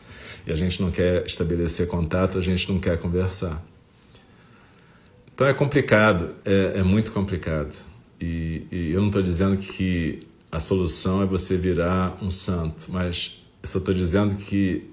E 0.47 0.51
a 0.51 0.57
gente 0.57 0.81
não 0.81 0.91
quer 0.91 1.27
estabelecer 1.27 1.87
contato, 1.89 2.39
a 2.39 2.41
gente 2.41 2.73
não 2.73 2.79
quer 2.79 2.97
conversar. 2.97 3.63
Então 5.35 5.47
é 5.47 5.55
complicado, 5.55 6.35
é, 6.45 6.75
é 6.77 6.83
muito 6.83 7.13
complicado. 7.13 7.75
E, 8.21 8.63
e 8.71 8.93
eu 8.93 9.01
não 9.01 9.09
estou 9.09 9.23
dizendo 9.23 9.57
que 9.57 10.21
a 10.51 10.61
solução 10.61 11.23
é 11.23 11.27
você 11.27 11.57
virar 11.57 12.19
um 12.23 12.31
santo, 12.31 12.87
mas 12.89 13.43
eu 13.63 13.69
só 13.69 13.79
estou 13.79 13.95
dizendo 13.95 14.37
que 14.37 14.91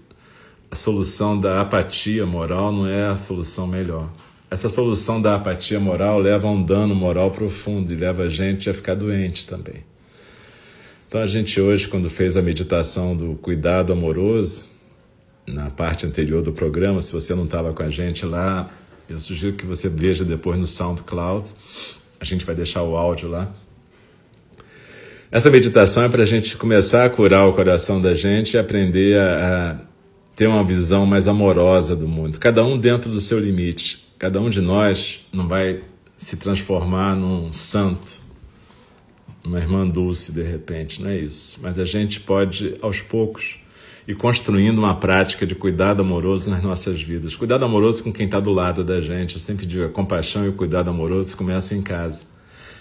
a 0.72 0.76
solução 0.76 1.40
da 1.40 1.62
apatia 1.62 2.26
moral 2.26 2.72
não 2.72 2.88
é 2.88 3.08
a 3.08 3.18
solução 3.18 3.68
melhor. 3.68 4.10
Essa 4.50 4.70
solução 4.70 5.22
da 5.22 5.36
apatia 5.36 5.80
moral 5.80 6.18
leva 6.18 6.48
a 6.48 6.52
um 6.52 6.64
dano 6.64 6.96
moral 6.96 7.30
profundo 7.32 7.92
e 7.92 7.96
leva 7.96 8.24
a 8.24 8.30
gente 8.30 8.70
a 8.70 8.74
ficar 8.74 8.96
doente 8.96 9.46
também. 9.46 9.84
Então 11.08 11.22
a 11.22 11.28
gente 11.28 11.60
hoje, 11.60 11.88
quando 11.88 12.10
fez 12.10 12.38
a 12.38 12.42
meditação 12.42 13.16
do 13.16 13.36
cuidado 13.36 13.92
amoroso, 13.92 14.68
na 15.46 15.70
parte 15.70 16.06
anterior 16.06 16.42
do 16.42 16.54
programa, 16.54 17.02
se 17.02 17.12
você 17.12 17.36
não 17.36 17.46
estava 17.46 17.74
com 17.74 17.84
a 17.84 17.90
gente 17.90 18.26
lá, 18.26 18.70
eu 19.14 19.20
sugiro 19.20 19.56
que 19.56 19.66
você 19.66 19.90
veja 19.90 20.24
depois 20.24 20.58
no 20.58 20.68
SoundCloud. 20.68 21.50
A 22.20 22.26
gente 22.26 22.46
vai 22.46 22.56
deixar 22.56 22.84
o 22.84 22.96
áudio 22.96 23.30
lá. 23.30 23.52
Essa 25.32 25.50
meditação 25.50 26.04
é 26.04 26.10
para 26.10 26.24
a 26.24 26.26
gente 26.26 26.58
começar 26.58 27.06
a 27.06 27.10
curar 27.10 27.48
o 27.48 27.54
coração 27.54 28.02
da 28.02 28.14
gente 28.14 28.54
e 28.54 28.58
aprender 28.58 29.20
a, 29.20 29.72
a 29.72 29.78
ter 30.36 30.48
uma 30.48 30.64
visão 30.64 31.06
mais 31.06 31.28
amorosa 31.28 31.96
do 31.96 32.08
mundo. 32.08 32.40
Cada 32.40 32.64
um 32.64 32.78
dentro 32.78 33.12
do 33.12 33.22
seu 33.22 33.40
limite. 33.40 34.08
Cada 34.18 34.42
um 34.42 34.50
de 34.50 34.60
nós 34.60 35.26
não 35.32 35.48
vai 35.48 35.84
se 36.18 36.36
transformar 36.38 37.16
num 37.16 37.52
santo 37.52 38.20
uma 39.46 39.58
irmã 39.58 39.88
Dulce 39.88 40.32
de 40.32 40.44
repente, 40.44 41.02
não 41.02 41.10
é 41.10 41.18
isso. 41.18 41.60
Mas 41.62 41.80
a 41.80 41.86
gente 41.86 42.20
pode, 42.20 42.76
aos 42.82 43.02
poucos, 43.02 43.60
ir 44.10 44.16
construindo 44.16 44.80
uma 44.80 44.96
prática 44.96 45.46
de 45.46 45.54
cuidado 45.54 46.02
amoroso 46.02 46.50
nas 46.50 46.64
nossas 46.64 47.00
vidas. 47.00 47.36
Cuidado 47.36 47.64
amoroso 47.64 48.04
com 48.04 48.12
quem 48.12 48.26
está 48.26 48.40
do 48.40 48.52
lado 48.52 48.84
da 48.84 49.00
gente. 49.00 49.36
Eu 49.36 49.40
sempre 49.40 49.68
digo, 49.68 49.86
a 49.86 49.90
compaixão 49.90 50.44
e 50.46 50.50
o 50.50 50.54
cuidado 50.54 50.90
amoroso 50.90 51.38
começam 51.38 51.78
em 51.78 51.84
casa. 51.84 52.26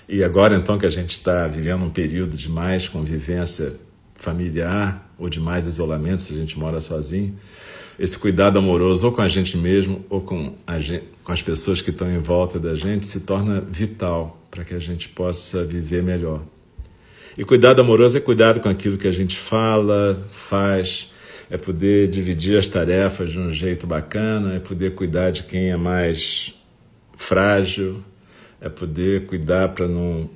E 0.09 0.25
agora, 0.25 0.57
então, 0.57 0.79
que 0.79 0.87
a 0.87 0.91
gente 0.91 1.11
está 1.11 1.47
vivendo 1.47 1.85
um 1.85 1.91
período 1.91 2.35
de 2.35 2.49
mais 2.49 2.89
convivência 2.89 3.77
familiar 4.15 5.07
ou 5.19 5.29
de 5.29 5.39
mais 5.39 5.67
isolamento, 5.67 6.23
se 6.23 6.33
a 6.33 6.37
gente 6.39 6.59
mora 6.59 6.81
sozinho, 6.81 7.37
esse 7.99 8.19
cuidado 8.19 8.59
amoroso, 8.59 9.05
ou 9.09 9.13
com 9.13 9.21
a 9.21 9.29
gente 9.29 9.55
mesmo, 9.55 10.03
ou 10.09 10.23
com, 10.23 10.55
gente, 10.79 11.05
com 11.23 11.33
as 11.33 11.43
pessoas 11.43 11.83
que 11.83 11.91
estão 11.91 12.11
em 12.11 12.21
volta 12.21 12.59
da 12.59 12.75
gente, 12.75 13.05
se 13.05 13.21
torna 13.21 13.61
vital 13.61 14.41
para 14.51 14.65
que 14.65 14.73
a 14.73 14.79
gente 14.79 15.11
possa 15.11 15.63
viver 15.63 16.03
melhor. 16.03 16.41
E 17.37 17.45
cuidado 17.45 17.83
amoroso 17.83 18.17
é 18.17 18.21
cuidado 18.21 18.61
com 18.61 18.69
aquilo 18.71 18.97
que 18.97 19.07
a 19.07 19.13
gente 19.13 19.37
fala, 19.37 20.27
faz, 20.31 21.11
é 21.51 21.57
poder 21.57 22.09
dividir 22.09 22.59
as 22.59 22.69
tarefas 22.69 23.31
de 23.31 23.39
um 23.39 23.51
jeito 23.51 23.87
bacana, 23.87 24.55
é 24.55 24.59
poder 24.59 24.95
cuidar 24.95 25.31
de 25.31 25.45
quem 25.45 25.71
é 25.71 25.77
mais 25.77 26.55
frágil, 27.17 28.03
é 28.61 28.69
poder 28.69 29.27
cuidar 29.27 29.71
para 29.71 29.89
não 29.89 30.29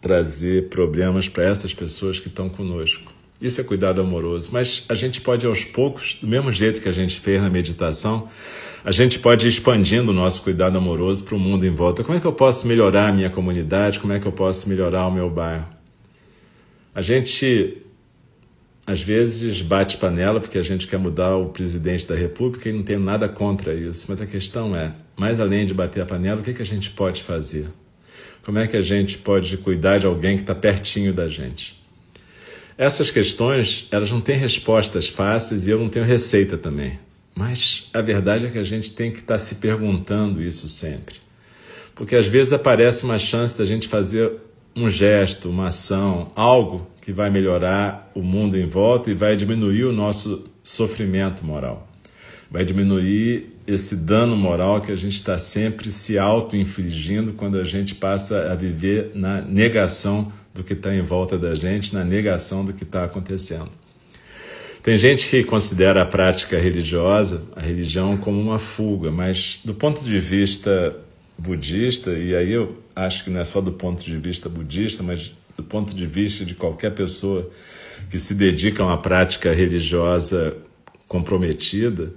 trazer 0.00 0.68
problemas 0.68 1.28
para 1.28 1.44
essas 1.44 1.74
pessoas 1.74 2.18
que 2.18 2.28
estão 2.28 2.48
conosco. 2.48 3.12
Isso 3.40 3.60
é 3.60 3.64
cuidado 3.64 4.00
amoroso. 4.00 4.50
Mas 4.52 4.84
a 4.88 4.94
gente 4.94 5.20
pode, 5.20 5.46
aos 5.46 5.64
poucos, 5.64 6.18
do 6.20 6.26
mesmo 6.26 6.52
jeito 6.52 6.80
que 6.80 6.88
a 6.88 6.92
gente 6.92 7.18
fez 7.20 7.40
na 7.40 7.48
meditação, 7.48 8.28
a 8.84 8.92
gente 8.92 9.18
pode 9.18 9.46
ir 9.46 9.50
expandindo 9.50 10.10
o 10.10 10.14
nosso 10.14 10.42
cuidado 10.42 10.76
amoroso 10.76 11.24
para 11.24 11.34
o 11.34 11.38
mundo 11.38 11.66
em 11.66 11.70
volta. 11.70 12.02
Como 12.02 12.16
é 12.16 12.20
que 12.20 12.26
eu 12.26 12.32
posso 12.32 12.66
melhorar 12.66 13.08
a 13.08 13.12
minha 13.12 13.30
comunidade? 13.30 14.00
Como 14.00 14.12
é 14.12 14.18
que 14.20 14.26
eu 14.26 14.32
posso 14.32 14.68
melhorar 14.68 15.06
o 15.06 15.10
meu 15.10 15.28
bairro? 15.28 15.66
A 16.94 17.02
gente 17.02 17.82
às 18.90 19.00
vezes 19.00 19.62
bate 19.62 19.96
panela 19.96 20.40
porque 20.40 20.58
a 20.58 20.62
gente 20.62 20.88
quer 20.88 20.98
mudar 20.98 21.36
o 21.36 21.50
presidente 21.50 22.08
da 22.08 22.16
República 22.16 22.68
e 22.68 22.72
não 22.72 22.82
tem 22.82 22.98
nada 22.98 23.28
contra 23.28 23.72
isso. 23.72 24.06
Mas 24.08 24.20
a 24.20 24.26
questão 24.26 24.74
é, 24.74 24.92
mais 25.16 25.38
além 25.38 25.64
de 25.64 25.72
bater 25.72 26.02
a 26.02 26.06
panela, 26.06 26.40
o 26.40 26.44
que, 26.44 26.52
que 26.52 26.62
a 26.62 26.66
gente 26.66 26.90
pode 26.90 27.22
fazer? 27.22 27.68
Como 28.42 28.58
é 28.58 28.66
que 28.66 28.76
a 28.76 28.82
gente 28.82 29.18
pode 29.18 29.56
cuidar 29.58 29.98
de 29.98 30.06
alguém 30.06 30.34
que 30.34 30.42
está 30.42 30.54
pertinho 30.56 31.12
da 31.12 31.28
gente? 31.28 31.80
Essas 32.76 33.12
questões, 33.12 33.86
elas 33.92 34.10
não 34.10 34.20
têm 34.20 34.38
respostas 34.38 35.08
fáceis 35.08 35.68
e 35.68 35.70
eu 35.70 35.78
não 35.78 35.88
tenho 35.88 36.04
receita 36.04 36.58
também. 36.58 36.98
Mas 37.32 37.88
a 37.94 38.02
verdade 38.02 38.46
é 38.46 38.50
que 38.50 38.58
a 38.58 38.64
gente 38.64 38.92
tem 38.92 39.12
que 39.12 39.20
estar 39.20 39.34
tá 39.34 39.38
se 39.38 39.56
perguntando 39.56 40.42
isso 40.42 40.68
sempre. 40.68 41.16
Porque 41.94 42.16
às 42.16 42.26
vezes 42.26 42.52
aparece 42.52 43.04
uma 43.04 43.18
chance 43.18 43.56
da 43.56 43.64
gente 43.64 43.86
fazer 43.86 44.32
um 44.74 44.88
gesto, 44.88 45.50
uma 45.50 45.68
ação, 45.68 46.28
algo 46.34 46.86
que 47.00 47.12
vai 47.12 47.30
melhorar 47.30 48.10
o 48.14 48.22
mundo 48.22 48.56
em 48.56 48.66
volta 48.66 49.10
e 49.10 49.14
vai 49.14 49.36
diminuir 49.36 49.84
o 49.84 49.92
nosso 49.92 50.44
sofrimento 50.62 51.44
moral. 51.44 51.88
Vai 52.50 52.64
diminuir 52.64 53.56
esse 53.66 53.94
dano 53.94 54.36
moral 54.36 54.80
que 54.80 54.90
a 54.90 54.96
gente 54.96 55.14
está 55.14 55.38
sempre 55.38 55.90
se 55.92 56.18
auto-infligindo 56.18 57.32
quando 57.32 57.58
a 57.58 57.64
gente 57.64 57.94
passa 57.94 58.50
a 58.50 58.54
viver 58.54 59.12
na 59.14 59.40
negação 59.40 60.32
do 60.52 60.64
que 60.64 60.72
está 60.72 60.94
em 60.94 61.02
volta 61.02 61.38
da 61.38 61.54
gente, 61.54 61.94
na 61.94 62.04
negação 62.04 62.64
do 62.64 62.72
que 62.72 62.82
está 62.82 63.04
acontecendo. 63.04 63.70
Tem 64.82 64.96
gente 64.96 65.28
que 65.28 65.44
considera 65.44 66.02
a 66.02 66.06
prática 66.06 66.58
religiosa, 66.58 67.42
a 67.54 67.60
religião, 67.60 68.16
como 68.16 68.40
uma 68.40 68.58
fuga, 68.58 69.10
mas 69.10 69.60
do 69.64 69.74
ponto 69.74 70.02
de 70.02 70.18
vista 70.18 70.96
budista, 71.40 72.10
e 72.10 72.36
aí 72.36 72.52
eu 72.52 72.78
acho 72.94 73.24
que 73.24 73.30
não 73.30 73.40
é 73.40 73.44
só 73.44 73.60
do 73.60 73.72
ponto 73.72 74.04
de 74.04 74.16
vista 74.18 74.48
budista, 74.48 75.02
mas 75.02 75.32
do 75.56 75.62
ponto 75.62 75.94
de 75.94 76.06
vista 76.06 76.44
de 76.44 76.54
qualquer 76.54 76.90
pessoa 76.90 77.50
que 78.10 78.18
se 78.18 78.34
dedica 78.34 78.82
a 78.82 78.86
uma 78.86 78.98
prática 78.98 79.52
religiosa 79.52 80.56
comprometida, 81.08 82.12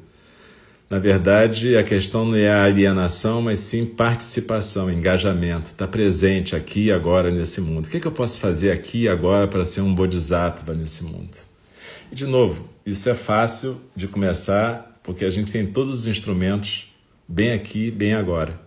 na 0.90 1.00
verdade, 1.00 1.76
a 1.76 1.84
questão 1.84 2.26
não 2.26 2.36
é 2.36 2.50
a 2.52 2.66
alienação, 2.66 3.42
mas 3.42 3.60
sim 3.60 3.86
participação, 3.86 4.92
engajamento, 4.92 5.68
estar 5.68 5.88
tá 5.88 5.92
presente 5.92 6.56
aqui 6.56 6.86
e 6.86 6.92
agora 6.92 7.32
nesse 7.32 7.60
mundo. 7.62 7.88
O 7.88 7.90
que, 7.90 7.98
é 7.98 8.00
que 8.00 8.06
eu 8.06 8.12
posso 8.12 8.40
fazer 8.40 8.72
aqui 8.72 9.04
e 9.04 9.10
agora 9.10 9.48
para 9.48 9.66
ser 9.66 9.82
um 9.82 9.96
bodhisattva 9.96 10.74
nesse 10.74 11.04
mundo? 11.04 11.36
E, 12.12 12.16
de 12.16 12.28
novo, 12.28 12.70
isso 12.86 13.10
é 13.10 13.16
fácil 13.16 13.82
de 13.96 14.08
começar 14.08 15.00
porque 15.02 15.26
a 15.26 15.30
gente 15.30 15.52
tem 15.52 15.66
todos 15.66 16.02
os 16.02 16.08
instrumentos 16.08 16.94
bem 17.28 17.54
aqui, 17.54 17.90
bem 17.90 18.14
agora. 18.14 18.63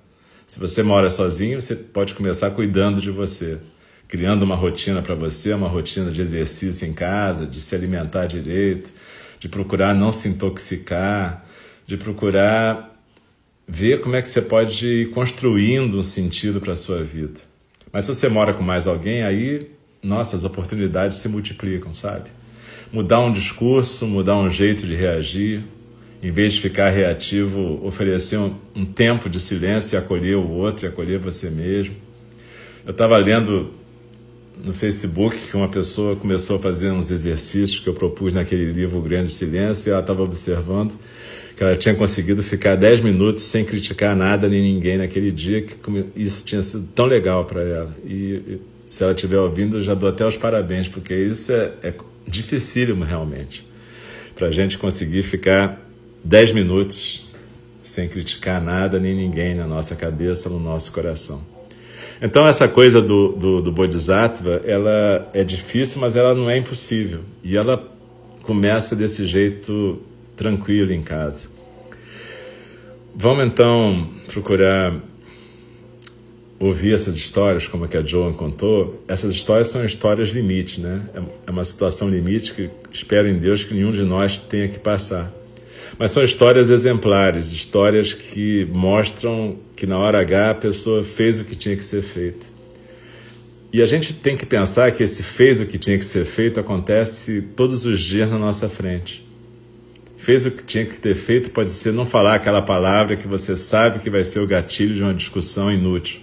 Se 0.46 0.61
você 0.61 0.82
mora 0.82 1.11
sozinho, 1.11 1.61
você 1.61 1.74
pode 1.74 2.14
começar 2.14 2.50
cuidando 2.52 3.00
de 3.00 3.11
você, 3.11 3.59
criando 4.06 4.44
uma 4.44 4.54
rotina 4.54 5.02
para 5.02 5.14
você, 5.14 5.52
uma 5.52 5.68
rotina 5.68 6.11
de 6.11 6.22
exercício 6.22 6.87
em 6.87 6.92
casa, 6.92 7.46
de 7.46 7.61
se 7.61 7.74
alimentar 7.74 8.26
direito, 8.26 8.92
de 9.40 9.48
procurar 9.48 9.92
não 9.92 10.12
se 10.12 10.28
intoxicar, 10.28 11.44
de 11.85 11.96
procurar 11.96 12.94
ver 13.66 14.00
como 14.00 14.14
é 14.14 14.22
que 14.22 14.28
você 14.28 14.40
pode 14.40 14.87
ir 14.87 15.11
construindo 15.11 15.98
um 15.98 16.04
sentido 16.04 16.61
para 16.61 16.74
a 16.74 16.76
sua 16.76 17.02
vida. 17.02 17.40
Mas 17.92 18.06
se 18.06 18.14
você 18.14 18.28
mora 18.28 18.54
com 18.54 18.62
mais 18.62 18.87
alguém, 18.87 19.24
aí, 19.24 19.70
nossa, 20.00 20.37
as 20.37 20.44
oportunidades 20.44 21.16
se 21.16 21.28
multiplicam, 21.28 21.92
sabe? 21.92 22.30
Mudar 22.92 23.20
um 23.20 23.32
discurso, 23.32 24.06
mudar 24.06 24.37
um 24.37 24.48
jeito 24.48 24.87
de 24.87 24.94
reagir, 24.94 25.64
em 26.26 26.32
vez 26.32 26.54
de 26.54 26.60
ficar 26.60 26.90
reativo, 26.90 27.80
oferecer 27.86 28.36
um, 28.36 28.52
um 28.74 28.84
tempo 28.84 29.30
de 29.30 29.38
silêncio 29.38 29.94
e 29.94 29.96
acolher 29.96 30.36
o 30.36 30.50
outro, 30.50 30.84
e 30.84 30.88
acolher 30.88 31.20
você 31.20 31.48
mesmo. 31.48 31.94
Eu 32.84 32.90
estava 32.90 33.16
lendo 33.16 33.70
no 34.64 34.74
Facebook 34.74 35.36
que 35.36 35.56
uma 35.56 35.68
pessoa 35.68 36.16
começou 36.16 36.56
a 36.56 36.58
fazer 36.58 36.90
uns 36.90 37.12
exercícios 37.12 37.78
que 37.78 37.88
eu 37.88 37.94
propus 37.94 38.32
naquele 38.32 38.72
livro 38.72 38.98
o 38.98 39.02
Grande 39.02 39.30
Silêncio 39.30 39.88
e 39.88 39.92
ela 39.92 40.00
estava 40.00 40.20
observando 40.20 40.92
que 41.56 41.62
ela 41.62 41.76
tinha 41.76 41.94
conseguido 41.94 42.42
ficar 42.42 42.74
10 42.74 43.02
minutos 43.02 43.44
sem 43.44 43.64
criticar 43.64 44.16
nada 44.16 44.48
nem 44.48 44.60
ninguém 44.74 44.98
naquele 44.98 45.30
dia, 45.30 45.62
que 45.62 45.74
isso 46.16 46.44
tinha 46.44 46.60
sido 46.60 46.88
tão 46.92 47.06
legal 47.06 47.44
para 47.44 47.62
ela. 47.62 47.96
E, 48.04 48.58
se 48.88 49.00
ela 49.00 49.12
estiver 49.12 49.38
ouvindo, 49.38 49.76
eu 49.76 49.80
já 49.80 49.94
dou 49.94 50.08
até 50.08 50.26
os 50.26 50.36
parabéns, 50.36 50.88
porque 50.88 51.14
isso 51.14 51.52
é, 51.52 51.72
é 51.84 51.94
dificílimo 52.26 53.04
realmente. 53.04 53.64
Para 54.34 54.48
a 54.48 54.50
gente 54.50 54.76
conseguir 54.76 55.22
ficar 55.22 55.86
10 56.24 56.52
minutos 56.52 57.26
sem 57.83 58.09
criticar 58.09 58.61
nada 58.61 58.98
nem 58.98 59.14
ninguém 59.14 59.55
na 59.55 59.66
nossa 59.66 59.94
cabeça, 59.94 60.48
no 60.48 60.59
nosso 60.59 60.92
coração. 60.92 61.40
Então 62.20 62.46
essa 62.46 62.66
coisa 62.66 63.00
do, 63.00 63.33
do, 63.33 63.62
do 63.62 63.72
Bodhisattva, 63.72 64.62
ela 64.64 65.29
é 65.33 65.44
difícil, 65.44 66.00
mas 66.00 66.16
ela 66.16 66.35
não 66.35 66.48
é 66.48 66.57
impossível. 66.57 67.20
E 67.44 67.57
ela 67.57 67.83
começa 68.42 68.96
desse 68.96 69.26
jeito 69.26 70.00
tranquilo 70.37 70.92
em 70.92 71.02
casa. 71.02 71.48
Vamos 73.14 73.44
então 73.46 74.09
procurar 74.33 74.94
ouvir 76.59 76.94
essas 76.94 77.16
histórias, 77.16 77.68
como 77.68 77.85
a 77.85 77.88
que 77.88 77.96
a 77.96 78.02
Joan 78.02 78.33
contou. 78.33 79.02
Essas 79.07 79.33
histórias 79.33 79.68
são 79.68 79.85
histórias 79.85 80.31
limite, 80.31 80.81
né? 80.81 81.02
É, 81.14 81.22
é 81.46 81.50
uma 81.50 81.64
situação 81.64 82.09
limite 82.09 82.55
que 82.55 82.70
espero 82.92 83.29
em 83.29 83.38
Deus 83.38 83.64
que 83.64 83.74
nenhum 83.74 83.92
de 83.92 84.02
nós 84.02 84.38
tenha 84.38 84.68
que 84.68 84.79
passar. 84.79 85.33
Mas 85.98 86.11
são 86.11 86.22
histórias 86.22 86.70
exemplares, 86.70 87.52
histórias 87.52 88.12
que 88.12 88.66
mostram 88.70 89.56
que 89.74 89.87
na 89.87 89.98
hora 89.98 90.20
H 90.20 90.50
a 90.50 90.54
pessoa 90.54 91.02
fez 91.02 91.40
o 91.40 91.44
que 91.44 91.56
tinha 91.56 91.76
que 91.76 91.85
ser 91.85 92.02
feito. 92.02 92.52
E 93.72 93.82
a 93.82 93.87
gente 93.87 94.14
tem 94.14 94.37
que 94.37 94.46
pensar 94.46 94.92
que 94.92 95.02
esse 95.02 95.22
fez 95.22 95.61
o 95.61 95.66
que 95.66 95.78
tinha 95.78 95.98
que 95.98 96.04
ser 96.04 96.24
feito 96.24 96.61
acontece 96.61 97.42
todos 97.54 97.85
os 97.87 98.00
dias 98.00 98.30
na 98.30 98.38
nossa 98.38 98.68
frente 98.68 99.26
fez 100.26 100.44
o 100.44 100.50
que 100.50 100.64
tinha 100.64 100.85
que 100.85 100.98
ter 100.98 101.14
feito 101.14 101.52
pode 101.52 101.70
ser 101.70 101.92
não 101.92 102.04
falar 102.04 102.35
aquela 102.35 102.61
palavra 102.61 103.14
que 103.14 103.28
você 103.28 103.56
sabe 103.56 104.00
que 104.00 104.11
vai 104.11 104.24
ser 104.24 104.40
o 104.40 104.46
gatilho 104.46 104.92
de 104.92 105.00
uma 105.00 105.14
discussão 105.14 105.70
inútil. 105.70 106.18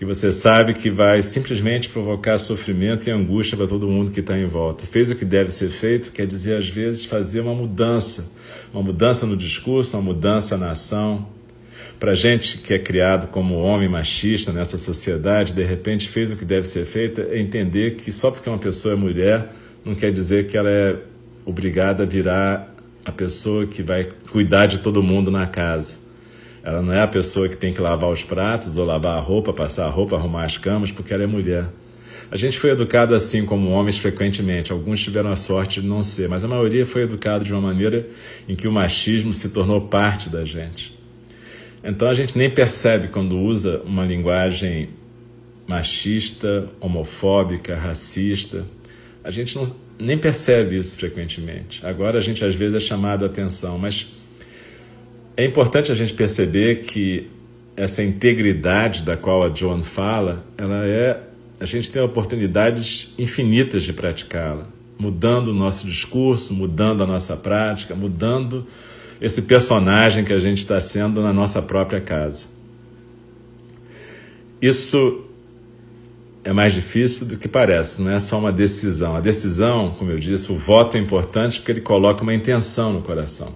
Que 0.00 0.06
você 0.06 0.32
sabe 0.32 0.72
que 0.72 0.88
vai 0.88 1.22
simplesmente 1.22 1.90
provocar 1.90 2.38
sofrimento 2.38 3.06
e 3.06 3.10
angústia 3.12 3.54
para 3.54 3.66
todo 3.66 3.86
mundo 3.86 4.10
que 4.10 4.20
está 4.20 4.38
em 4.38 4.46
volta. 4.46 4.86
Fez 4.86 5.10
o 5.10 5.14
que 5.14 5.26
deve 5.26 5.50
ser 5.50 5.68
feito, 5.68 6.10
quer 6.10 6.26
dizer, 6.26 6.56
às 6.56 6.70
vezes, 6.70 7.04
fazer 7.04 7.40
uma 7.40 7.52
mudança. 7.52 8.32
Uma 8.72 8.82
mudança 8.82 9.26
no 9.26 9.36
discurso, 9.36 9.98
uma 9.98 10.02
mudança 10.02 10.56
na 10.56 10.70
ação. 10.70 11.28
Para 11.98 12.14
gente 12.14 12.56
que 12.56 12.72
é 12.72 12.78
criado 12.78 13.26
como 13.26 13.56
homem 13.56 13.90
machista 13.90 14.54
nessa 14.54 14.78
sociedade, 14.78 15.52
de 15.52 15.64
repente 15.64 16.08
fez 16.08 16.32
o 16.32 16.36
que 16.36 16.46
deve 16.46 16.66
ser 16.66 16.86
feito, 16.86 17.20
é 17.20 17.38
entender 17.38 17.96
que 17.96 18.10
só 18.10 18.30
porque 18.30 18.48
uma 18.48 18.58
pessoa 18.58 18.94
é 18.94 18.96
mulher, 18.96 19.52
não 19.84 19.94
quer 19.94 20.10
dizer 20.10 20.46
que 20.46 20.56
ela 20.56 20.70
é 20.70 20.96
obrigada 21.44 22.04
a 22.04 22.06
virar 22.06 22.74
a 23.04 23.12
pessoa 23.12 23.66
que 23.66 23.82
vai 23.82 24.08
cuidar 24.30 24.64
de 24.64 24.78
todo 24.78 25.02
mundo 25.02 25.30
na 25.30 25.46
casa. 25.46 25.99
Ela 26.62 26.82
não 26.82 26.92
é 26.92 27.00
a 27.00 27.06
pessoa 27.06 27.48
que 27.48 27.56
tem 27.56 27.72
que 27.72 27.80
lavar 27.80 28.10
os 28.10 28.22
pratos 28.22 28.76
ou 28.76 28.84
lavar 28.84 29.16
a 29.16 29.20
roupa, 29.20 29.52
passar 29.52 29.86
a 29.86 29.90
roupa, 29.90 30.16
arrumar 30.16 30.44
as 30.44 30.58
camas, 30.58 30.92
porque 30.92 31.12
ela 31.14 31.24
é 31.24 31.26
mulher. 31.26 31.66
A 32.30 32.36
gente 32.36 32.58
foi 32.58 32.70
educado 32.70 33.14
assim 33.14 33.44
como 33.44 33.70
homens 33.70 33.98
frequentemente. 33.98 34.70
Alguns 34.70 35.02
tiveram 35.02 35.32
a 35.32 35.36
sorte 35.36 35.80
de 35.80 35.86
não 35.86 36.02
ser, 36.02 36.28
mas 36.28 36.44
a 36.44 36.48
maioria 36.48 36.86
foi 36.86 37.02
educado 37.02 37.44
de 37.44 37.52
uma 37.52 37.60
maneira 37.60 38.06
em 38.48 38.54
que 38.54 38.68
o 38.68 38.72
machismo 38.72 39.34
se 39.34 39.48
tornou 39.48 39.80
parte 39.88 40.28
da 40.28 40.44
gente. 40.44 40.96
Então 41.82 42.08
a 42.08 42.14
gente 42.14 42.38
nem 42.38 42.48
percebe 42.48 43.08
quando 43.08 43.36
usa 43.38 43.80
uma 43.84 44.04
linguagem 44.04 44.90
machista, 45.66 46.68
homofóbica, 46.80 47.74
racista. 47.74 48.64
A 49.24 49.30
gente 49.30 49.56
não, 49.56 49.68
nem 49.98 50.16
percebe 50.16 50.76
isso 50.76 50.96
frequentemente. 50.96 51.84
Agora 51.84 52.18
a 52.18 52.20
gente 52.20 52.44
às 52.44 52.54
vezes 52.54 52.76
é 52.76 52.80
chamado 52.80 53.24
a 53.24 53.26
atenção, 53.26 53.76
mas 53.78 54.06
é 55.36 55.44
importante 55.44 55.90
a 55.90 55.94
gente 55.94 56.14
perceber 56.14 56.82
que 56.82 57.28
essa 57.76 58.02
integridade 58.02 59.02
da 59.02 59.16
qual 59.16 59.42
a 59.42 59.54
Joan 59.54 59.82
fala, 59.82 60.44
ela 60.58 60.84
é 60.86 61.20
a 61.60 61.66
gente 61.66 61.90
tem 61.90 62.00
oportunidades 62.00 63.12
infinitas 63.18 63.84
de 63.84 63.92
praticá-la, 63.92 64.66
mudando 64.98 65.48
o 65.48 65.54
nosso 65.54 65.86
discurso, 65.86 66.54
mudando 66.54 67.02
a 67.02 67.06
nossa 67.06 67.36
prática, 67.36 67.94
mudando 67.94 68.66
esse 69.20 69.42
personagem 69.42 70.24
que 70.24 70.32
a 70.32 70.38
gente 70.38 70.58
está 70.58 70.80
sendo 70.80 71.20
na 71.20 71.34
nossa 71.34 71.60
própria 71.60 72.00
casa. 72.00 72.46
Isso 74.60 75.26
é 76.42 76.52
mais 76.52 76.72
difícil 76.72 77.26
do 77.26 77.36
que 77.36 77.46
parece, 77.46 78.00
não 78.00 78.10
é 78.10 78.18
só 78.18 78.38
uma 78.38 78.50
decisão. 78.50 79.14
A 79.14 79.20
decisão, 79.20 79.94
como 79.98 80.10
eu 80.10 80.18
disse, 80.18 80.50
o 80.50 80.56
voto 80.56 80.96
é 80.96 81.00
importante 81.00 81.58
porque 81.58 81.72
ele 81.72 81.82
coloca 81.82 82.22
uma 82.22 82.32
intenção 82.32 82.90
no 82.90 83.02
coração. 83.02 83.54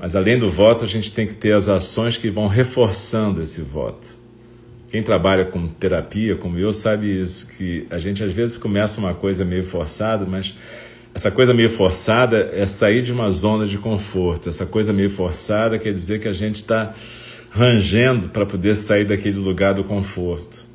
Mas 0.00 0.16
além 0.16 0.38
do 0.38 0.48
voto, 0.48 0.82
a 0.82 0.88
gente 0.88 1.12
tem 1.12 1.26
que 1.26 1.34
ter 1.34 1.52
as 1.52 1.68
ações 1.68 2.16
que 2.16 2.30
vão 2.30 2.48
reforçando 2.48 3.42
esse 3.42 3.60
voto. 3.60 4.18
Quem 4.90 5.02
trabalha 5.02 5.44
com 5.44 5.68
terapia, 5.68 6.34
como 6.34 6.58
eu, 6.58 6.72
sabe 6.72 7.20
isso, 7.20 7.46
que 7.48 7.86
a 7.90 7.98
gente 7.98 8.24
às 8.24 8.32
vezes 8.32 8.56
começa 8.56 8.98
uma 8.98 9.12
coisa 9.12 9.44
meio 9.44 9.62
forçada, 9.62 10.24
mas 10.24 10.54
essa 11.14 11.30
coisa 11.30 11.52
meio 11.52 11.68
forçada 11.68 12.50
é 12.54 12.64
sair 12.64 13.02
de 13.02 13.12
uma 13.12 13.30
zona 13.30 13.66
de 13.66 13.76
conforto. 13.76 14.48
Essa 14.48 14.64
coisa 14.64 14.90
meio 14.90 15.10
forçada 15.10 15.78
quer 15.78 15.92
dizer 15.92 16.18
que 16.18 16.28
a 16.28 16.32
gente 16.32 16.56
está 16.56 16.94
rangendo 17.50 18.30
para 18.30 18.46
poder 18.46 18.76
sair 18.76 19.04
daquele 19.04 19.38
lugar 19.38 19.74
do 19.74 19.84
conforto. 19.84 20.66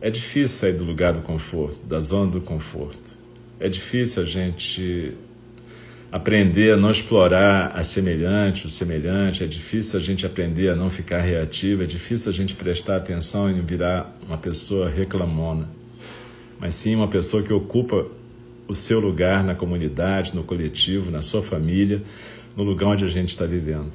É 0.00 0.10
difícil 0.10 0.58
sair 0.58 0.72
do 0.72 0.82
lugar 0.82 1.12
do 1.12 1.20
conforto, 1.20 1.86
da 1.86 2.00
zona 2.00 2.32
do 2.32 2.40
conforto. 2.40 3.16
É 3.60 3.68
difícil 3.68 4.24
a 4.24 4.26
gente 4.26 5.14
aprender 6.12 6.74
a 6.74 6.76
não 6.76 6.90
explorar 6.90 7.72
a 7.74 7.82
semelhante, 7.82 8.66
o 8.66 8.70
semelhante, 8.70 9.42
é 9.42 9.46
difícil 9.46 9.98
a 9.98 10.02
gente 10.02 10.26
aprender 10.26 10.68
a 10.68 10.76
não 10.76 10.90
ficar 10.90 11.20
reativo, 11.20 11.82
é 11.82 11.86
difícil 11.86 12.30
a 12.30 12.34
gente 12.34 12.54
prestar 12.54 12.96
atenção 12.96 13.50
e 13.50 13.58
virar 13.62 14.14
uma 14.26 14.36
pessoa 14.36 14.90
reclamona, 14.90 15.66
mas 16.60 16.74
sim 16.74 16.94
uma 16.94 17.08
pessoa 17.08 17.42
que 17.42 17.50
ocupa 17.50 18.06
o 18.68 18.74
seu 18.74 19.00
lugar 19.00 19.42
na 19.42 19.54
comunidade, 19.54 20.34
no 20.34 20.42
coletivo, 20.42 21.10
na 21.10 21.22
sua 21.22 21.42
família, 21.42 22.02
no 22.54 22.62
lugar 22.62 22.88
onde 22.88 23.04
a 23.04 23.08
gente 23.08 23.30
está 23.30 23.46
vivendo. 23.46 23.92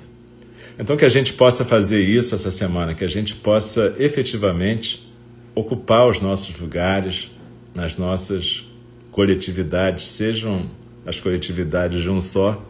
Então, 0.80 0.98
que 0.98 1.06
a 1.06 1.10
gente 1.10 1.34
possa 1.34 1.64
fazer 1.64 2.02
isso 2.02 2.34
essa 2.34 2.50
semana, 2.50 2.96
que 2.96 3.04
a 3.04 3.08
gente 3.08 3.36
possa 3.36 3.96
efetivamente 4.00 5.08
ocupar 5.54 6.08
os 6.08 6.20
nossos 6.20 6.60
lugares 6.60 7.30
nas 7.76 7.96
nossas 7.96 8.66
coletividades, 9.12 10.08
sejam 10.08 10.66
as 11.08 11.22
coletividades 11.22 12.04
de 12.04 12.10
um 12.10 12.20
só, 12.20 12.62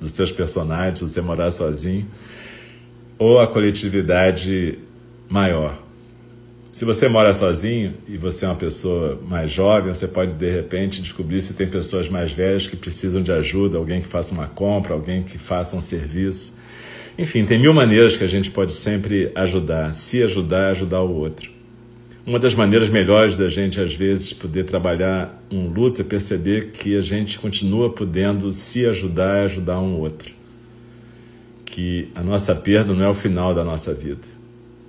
dos 0.00 0.12
seus 0.12 0.32
personagens, 0.32 1.00
você 1.00 1.20
morar 1.20 1.50
sozinho, 1.50 2.06
ou 3.18 3.38
a 3.38 3.46
coletividade 3.46 4.78
maior. 5.28 5.78
Se 6.72 6.84
você 6.84 7.08
mora 7.08 7.34
sozinho 7.34 7.94
e 8.08 8.16
você 8.16 8.46
é 8.46 8.48
uma 8.48 8.54
pessoa 8.54 9.20
mais 9.28 9.50
jovem, 9.50 9.92
você 9.92 10.08
pode 10.08 10.32
de 10.32 10.50
repente 10.50 11.02
descobrir 11.02 11.42
se 11.42 11.52
tem 11.52 11.68
pessoas 11.68 12.08
mais 12.08 12.32
velhas 12.32 12.66
que 12.66 12.76
precisam 12.76 13.22
de 13.22 13.30
ajuda, 13.30 13.76
alguém 13.76 14.00
que 14.00 14.08
faça 14.08 14.32
uma 14.32 14.46
compra, 14.46 14.94
alguém 14.94 15.22
que 15.22 15.36
faça 15.36 15.76
um 15.76 15.82
serviço. 15.82 16.54
Enfim, 17.18 17.44
tem 17.44 17.58
mil 17.58 17.74
maneiras 17.74 18.16
que 18.16 18.24
a 18.24 18.28
gente 18.28 18.50
pode 18.50 18.72
sempre 18.72 19.30
ajudar, 19.34 19.92
se 19.92 20.22
ajudar, 20.22 20.70
ajudar 20.70 21.02
o 21.02 21.12
outro. 21.12 21.50
Uma 22.24 22.38
das 22.38 22.54
maneiras 22.54 22.88
melhores 22.88 23.36
da 23.36 23.48
gente, 23.48 23.80
às 23.80 23.92
vezes, 23.92 24.32
poder 24.32 24.64
trabalhar 24.64 25.39
um 25.50 25.68
luto 25.68 26.00
é 26.00 26.04
perceber 26.04 26.70
que 26.70 26.96
a 26.96 27.00
gente 27.00 27.38
continua 27.38 27.90
podendo 27.90 28.52
se 28.52 28.86
ajudar 28.86 29.42
e 29.42 29.46
ajudar 29.46 29.80
um 29.80 29.98
outro. 29.98 30.32
Que 31.64 32.08
a 32.14 32.22
nossa 32.22 32.54
perda 32.54 32.94
não 32.94 33.04
é 33.04 33.08
o 33.08 33.14
final 33.14 33.54
da 33.54 33.64
nossa 33.64 33.92
vida. 33.92 34.22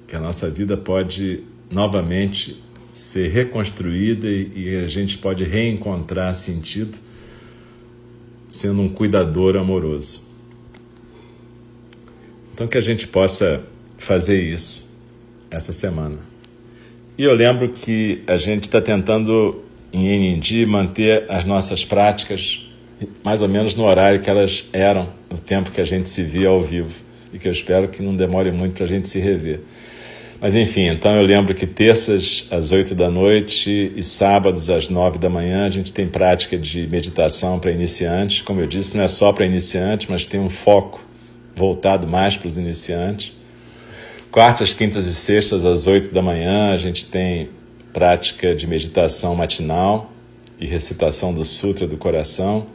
Que 0.08 0.16
a 0.16 0.20
nossa 0.20 0.50
vida 0.50 0.78
pode 0.78 1.44
novamente 1.70 2.62
ser 2.92 3.30
reconstruída 3.30 4.28
e 4.28 4.76
a 4.84 4.88
gente 4.88 5.18
pode 5.18 5.44
reencontrar 5.44 6.34
sentido 6.36 6.98
sendo 8.50 8.82
um 8.82 8.90
cuidador 8.90 9.56
amoroso. 9.56 10.22
Então, 12.54 12.68
que 12.68 12.78
a 12.78 12.82
gente 12.82 13.08
possa 13.08 13.64
fazer 13.98 14.42
isso 14.42 14.88
essa 15.50 15.72
semana. 15.72 16.20
E 17.18 17.24
eu 17.24 17.34
lembro 17.34 17.70
que 17.70 18.22
a 18.28 18.36
gente 18.36 18.66
está 18.66 18.82
tentando 18.82 19.64
Enindi 19.94 20.66
manter 20.66 21.26
as 21.30 21.44
nossas 21.46 21.84
práticas 21.84 22.66
mais 23.24 23.42
ou 23.42 23.48
menos 23.48 23.76
no 23.76 23.84
horário 23.84 24.20
que 24.20 24.30
elas 24.30 24.66
eram, 24.72 25.10
no 25.30 25.38
tempo 25.38 25.72
que 25.72 25.82
a 25.82 25.86
gente 25.86 26.08
se 26.08 26.24
via 26.24 26.50
ao 26.50 26.62
vivo. 26.62 26.94
E 27.34 27.40
que 27.40 27.48
eu 27.48 27.52
espero 27.52 27.88
que 27.88 28.02
não 28.02 28.16
demore 28.16 28.52
muito 28.52 28.74
para 28.74 28.86
a 28.86 28.88
gente 28.88 29.08
se 29.08 29.20
rever. 29.20 29.62
Mas 30.40 30.56
enfim, 30.56 30.88
então 30.88 31.16
eu 31.16 31.22
lembro 31.22 31.54
que 31.54 31.68
terças 31.68 32.48
às 32.50 32.72
oito 32.72 32.96
da 32.96 33.12
noite 33.12 33.92
e 33.96 34.02
sábados 34.02 34.72
às 34.72 34.90
nove 34.90 35.20
da 35.20 35.30
manhã 35.30 35.68
a 35.68 35.70
gente 35.70 35.94
tem 35.94 36.08
prática 36.08 36.58
de 36.58 36.88
meditação 36.88 37.60
para 37.60 37.72
iniciantes. 37.72 38.42
Como 38.42 38.60
eu 38.60 38.66
disse, 38.66 38.98
não 38.98 39.04
é 39.04 39.08
só 39.08 39.32
para 39.32 39.46
iniciantes, 39.46 40.08
mas 40.10 40.26
tem 40.26 40.40
um 40.40 40.50
foco 40.50 41.06
voltado 41.56 42.08
mais 42.08 42.38
para 42.38 42.48
os 42.48 42.58
iniciantes. 42.58 43.34
Quartas, 44.32 44.74
quintas 44.74 45.06
e 45.06 45.14
sextas, 45.14 45.64
às 45.64 45.86
oito 45.86 46.12
da 46.12 46.24
manhã, 46.24 46.74
a 46.74 46.78
gente 46.78 47.06
tem 47.06 47.50
prática 47.94 48.56
de 48.56 48.68
meditação 48.68 49.36
matinal 49.36 50.12
e 50.60 50.66
recitação 50.66 51.34
do 51.34 51.44
Sutra 51.44 51.88
do 51.88 51.98
Coração. 51.98 52.68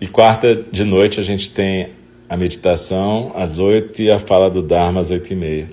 E 0.00 0.06
quarta 0.06 0.54
de 0.70 0.84
noite 0.84 1.20
a 1.20 1.22
gente 1.22 1.50
tem 1.50 1.90
a 2.28 2.36
meditação 2.36 3.32
às 3.36 3.58
oito 3.58 4.02
e 4.02 4.10
a 4.10 4.18
fala 4.18 4.50
do 4.50 4.62
Dharma 4.62 5.00
às 5.00 5.10
oito 5.10 5.32
e 5.32 5.36
meia. 5.36 5.70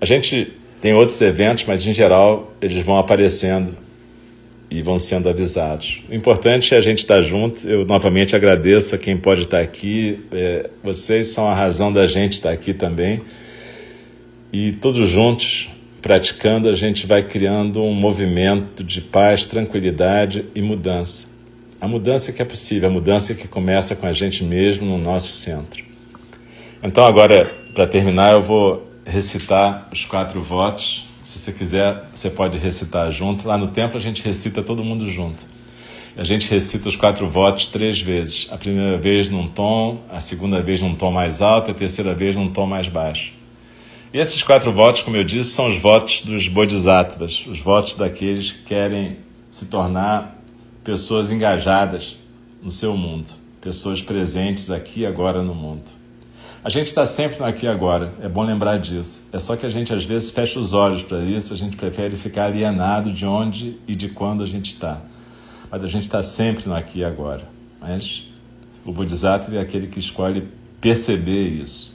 A 0.00 0.06
gente 0.06 0.52
tem 0.80 0.94
outros 0.94 1.20
eventos, 1.20 1.64
mas 1.64 1.86
em 1.86 1.92
geral 1.92 2.52
eles 2.60 2.84
vão 2.84 2.98
aparecendo 2.98 3.76
e 4.70 4.80
vão 4.82 5.00
sendo 5.00 5.28
avisados. 5.28 6.02
O 6.08 6.14
importante 6.14 6.74
é 6.74 6.78
a 6.78 6.80
gente 6.80 7.00
estar 7.00 7.20
junto. 7.22 7.68
Eu 7.68 7.84
novamente 7.84 8.36
agradeço 8.36 8.94
a 8.94 8.98
quem 8.98 9.16
pode 9.16 9.42
estar 9.42 9.60
aqui. 9.60 10.20
É, 10.30 10.70
vocês 10.82 11.28
são 11.28 11.48
a 11.48 11.54
razão 11.54 11.92
da 11.92 12.06
gente 12.06 12.34
estar 12.34 12.50
aqui 12.50 12.72
também. 12.72 13.20
E 14.52 14.72
todos 14.72 15.08
juntos, 15.08 15.68
praticando, 16.02 16.68
a 16.68 16.74
gente 16.74 17.06
vai 17.06 17.22
criando 17.22 17.82
um 17.82 17.94
movimento 17.94 18.82
de 18.82 19.00
paz, 19.00 19.44
tranquilidade 19.44 20.46
e 20.54 20.62
mudança. 20.62 21.28
A 21.80 21.88
mudança 21.88 22.32
que 22.32 22.42
é 22.42 22.44
possível, 22.44 22.88
a 22.88 22.92
mudança 22.92 23.34
que 23.34 23.48
começa 23.48 23.94
com 23.94 24.06
a 24.06 24.12
gente 24.12 24.44
mesmo 24.44 24.86
no 24.86 24.98
nosso 24.98 25.28
centro. 25.28 25.84
Então, 26.82 27.04
agora, 27.04 27.44
para 27.74 27.86
terminar, 27.86 28.32
eu 28.32 28.42
vou 28.42 28.86
recitar 29.04 29.88
os 29.92 30.04
quatro 30.04 30.40
votos 30.40 31.10
se 31.30 31.38
você 31.38 31.52
quiser, 31.52 32.06
você 32.12 32.28
pode 32.28 32.58
recitar 32.58 33.08
junto. 33.12 33.46
Lá 33.46 33.56
no 33.56 33.68
templo 33.68 33.96
a 33.96 34.00
gente 34.00 34.20
recita 34.20 34.64
todo 34.64 34.82
mundo 34.82 35.08
junto. 35.08 35.46
A 36.16 36.24
gente 36.24 36.50
recita 36.50 36.88
os 36.88 36.96
quatro 36.96 37.28
votos 37.28 37.68
três 37.68 38.00
vezes. 38.00 38.48
A 38.50 38.56
primeira 38.56 38.98
vez 38.98 39.28
num 39.28 39.46
tom, 39.46 40.00
a 40.10 40.20
segunda 40.20 40.60
vez 40.60 40.82
num 40.82 40.92
tom 40.92 41.12
mais 41.12 41.40
alto, 41.40 41.70
a 41.70 41.74
terceira 41.74 42.14
vez 42.14 42.34
num 42.34 42.48
tom 42.48 42.66
mais 42.66 42.88
baixo. 42.88 43.32
E 44.12 44.18
esses 44.18 44.42
quatro 44.42 44.72
votos, 44.72 45.02
como 45.02 45.16
eu 45.16 45.22
disse, 45.22 45.50
são 45.50 45.68
os 45.68 45.80
votos 45.80 46.22
dos 46.22 46.48
bodhisattvas, 46.48 47.44
os 47.46 47.60
votos 47.60 47.94
daqueles 47.94 48.50
que 48.50 48.64
querem 48.64 49.18
se 49.48 49.66
tornar 49.66 50.36
pessoas 50.82 51.30
engajadas 51.30 52.16
no 52.60 52.72
seu 52.72 52.96
mundo, 52.96 53.28
pessoas 53.60 54.02
presentes 54.02 54.68
aqui 54.68 55.00
e 55.00 55.06
agora 55.06 55.42
no 55.42 55.54
mundo. 55.54 55.84
A 56.64 56.68
gente 56.68 56.88
está 56.88 57.06
sempre 57.06 57.38
no 57.38 57.44
aqui 57.44 57.66
e 57.66 57.68
agora, 57.68 58.12
é 58.20 58.28
bom 58.28 58.42
lembrar 58.42 58.78
disso. 58.78 59.28
É 59.32 59.38
só 59.38 59.54
que 59.54 59.64
a 59.64 59.70
gente 59.70 59.94
às 59.94 60.04
vezes 60.04 60.30
fecha 60.30 60.58
os 60.58 60.72
olhos 60.72 61.04
para 61.04 61.22
isso, 61.22 61.54
a 61.54 61.56
gente 61.56 61.76
prefere 61.76 62.16
ficar 62.16 62.46
alienado 62.46 63.12
de 63.12 63.24
onde 63.24 63.78
e 63.86 63.94
de 63.94 64.08
quando 64.08 64.42
a 64.42 64.46
gente 64.46 64.70
está. 64.70 65.00
Mas 65.70 65.84
a 65.84 65.86
gente 65.86 66.02
está 66.02 66.20
sempre 66.20 66.68
no 66.68 66.74
aqui 66.74 66.98
e 66.98 67.04
agora. 67.04 67.48
Mas 67.80 68.24
o 68.84 68.90
Bodhisattva 68.90 69.54
é 69.54 69.60
aquele 69.60 69.86
que 69.86 70.00
escolhe 70.00 70.48
perceber 70.80 71.48
isso. 71.48 71.89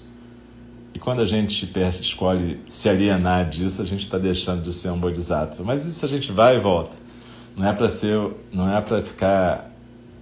E 0.95 0.99
quando 0.99 1.21
a 1.21 1.25
gente 1.25 1.69
escolhe 2.01 2.57
se 2.69 2.87
alienar 2.87 3.49
disso, 3.49 3.81
a 3.81 3.85
gente 3.85 4.03
está 4.03 4.17
deixando 4.17 4.63
de 4.63 4.71
ser 4.71 4.91
um 4.91 4.97
Bodhisattva. 4.97 5.61
Mas 5.61 5.85
isso 5.85 6.05
a 6.05 6.07
gente 6.07 6.31
vai 6.31 6.55
e 6.55 6.59
volta. 6.59 6.95
Não 7.53 7.67
é 7.67 7.73
para 7.73 7.89
ser, 7.89 8.17
não 8.49 8.73
é 8.73 8.79
para 8.79 9.01
ficar 9.01 9.69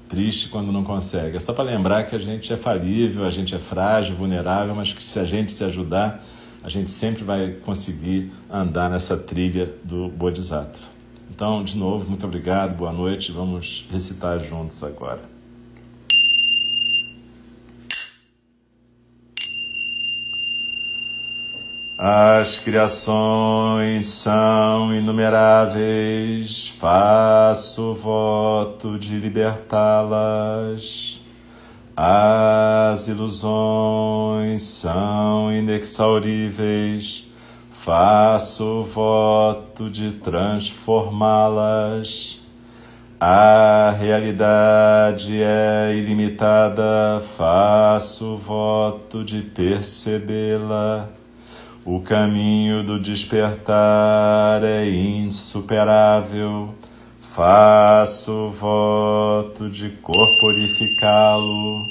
triste 0.09 0.49
quando 0.49 0.71
não 0.71 0.83
consegue. 0.83 1.37
É 1.37 1.39
só 1.39 1.53
para 1.53 1.65
lembrar 1.65 2.05
que 2.05 2.15
a 2.15 2.19
gente 2.19 2.51
é 2.51 2.57
falível, 2.57 3.23
a 3.23 3.29
gente 3.29 3.53
é 3.53 3.59
frágil, 3.59 4.15
vulnerável, 4.15 4.73
mas 4.73 4.91
que 4.91 5.03
se 5.03 5.19
a 5.19 5.25
gente 5.25 5.51
se 5.51 5.63
ajudar, 5.63 6.23
a 6.63 6.69
gente 6.69 6.89
sempre 6.89 7.23
vai 7.23 7.51
conseguir 7.63 8.31
andar 8.51 8.89
nessa 8.89 9.15
trilha 9.15 9.71
do 9.83 10.09
Bodhisattva. 10.09 10.87
Então, 11.29 11.63
de 11.63 11.77
novo, 11.77 12.09
muito 12.09 12.25
obrigado, 12.25 12.75
boa 12.75 12.91
noite. 12.91 13.31
Vamos 13.31 13.85
recitar 13.91 14.39
juntos 14.39 14.83
agora. 14.83 15.32
As 22.05 22.59
criações 22.59 24.07
são 24.07 24.93
inumeráveis, 24.93 26.67
faço 26.77 27.93
voto 27.93 28.99
de 28.99 29.17
libertá-las. 29.17 31.21
As 31.95 33.07
ilusões 33.07 34.63
são 34.63 35.49
inexauríveis, 35.53 37.25
faço 37.71 38.83
voto 38.83 39.89
de 39.89 40.11
transformá-las. 40.11 42.37
A 43.17 43.95
realidade 43.97 45.41
é 45.41 45.93
ilimitada, 45.95 47.23
faço 47.37 48.35
voto 48.35 49.23
de 49.23 49.41
percebê-la. 49.41 51.22
O 51.85 51.99
caminho 51.99 52.81
do 52.81 52.97
despertar 52.97 54.63
é 54.63 54.89
insuperável. 54.89 56.69
Faço 57.35 58.51
voto 58.51 59.69
de 59.69 59.89
corporificá-lo. 59.89 61.85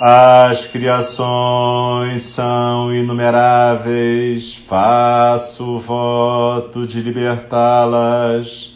As 0.00 0.66
criações 0.66 2.24
são 2.24 2.92
inumeráveis. 2.92 4.56
Faço 4.66 5.78
voto 5.78 6.84
de 6.84 7.00
libertá-las. 7.00 8.74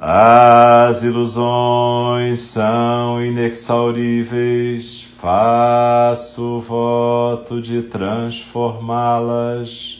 As 0.00 1.02
ilusões 1.02 2.40
são 2.40 3.22
inexauríveis 3.22 5.09
faço 5.20 6.60
voto 6.60 7.60
de 7.60 7.82
transformá-las. 7.82 9.98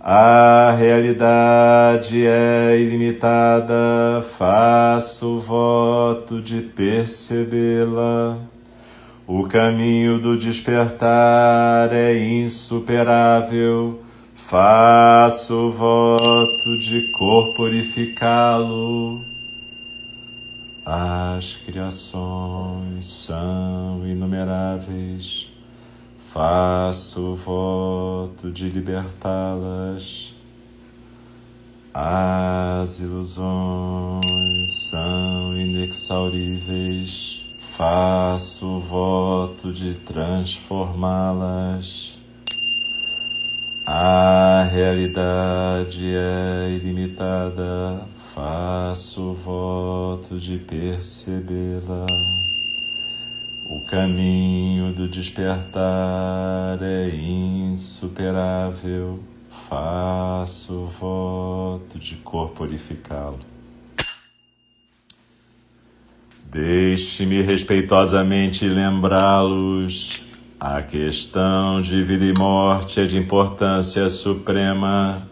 A 0.00 0.74
realidade 0.76 2.26
é 2.26 2.76
ilimitada, 2.76 4.26
faço 4.36 5.38
voto 5.38 6.42
de 6.42 6.60
percebê-la. 6.60 8.36
O 9.28 9.44
caminho 9.44 10.18
do 10.18 10.36
despertar 10.36 11.92
é 11.92 12.18
insuperável, 12.18 14.00
faço 14.34 15.70
voto 15.70 16.78
de 16.80 17.12
corporificá-lo. 17.12 19.35
As 20.88 21.56
criações 21.66 23.06
são 23.06 24.06
inumeráveis, 24.06 25.48
faço 26.32 27.34
voto 27.34 28.52
de 28.52 28.68
libertá-las. 28.68 30.32
As 31.92 33.00
ilusões 33.00 34.20
são 34.88 35.58
inexauríveis, 35.58 37.44
faço 37.72 38.78
voto 38.78 39.72
de 39.72 39.94
transformá-las. 39.94 42.16
A 43.84 44.68
realidade 44.70 46.14
é 46.14 46.78
ilimitada 46.80 48.06
faço 48.36 49.32
voto 49.32 50.38
de 50.38 50.58
percebê-la. 50.58 52.04
O 53.70 53.80
caminho 53.86 54.92
do 54.92 55.08
despertar 55.08 56.78
é 56.82 57.08
insuperável, 57.08 59.18
faço 59.70 60.84
voto 61.00 61.98
de 61.98 62.16
corporificá-lo. 62.16 63.40
Deixe-me 66.44 67.40
respeitosamente 67.40 68.68
lembrá-los. 68.68 70.20
A 70.60 70.82
questão 70.82 71.80
de 71.80 72.02
vida 72.02 72.26
e 72.26 72.34
morte 72.34 73.00
é 73.00 73.06
de 73.06 73.16
importância 73.16 74.10
suprema 74.10 75.25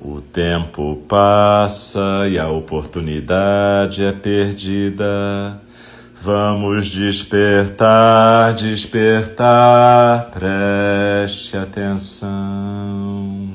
o 0.00 0.20
tempo 0.20 1.02
passa 1.08 2.28
e 2.28 2.38
a 2.38 2.48
oportunidade 2.48 4.04
é 4.04 4.12
perdida. 4.12 5.60
Vamos 6.20 6.88
despertar, 6.88 8.54
despertar, 8.54 10.30
preste 10.30 11.56
atenção. 11.56 13.50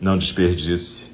Não 0.00 0.16
desperdice 0.18 1.05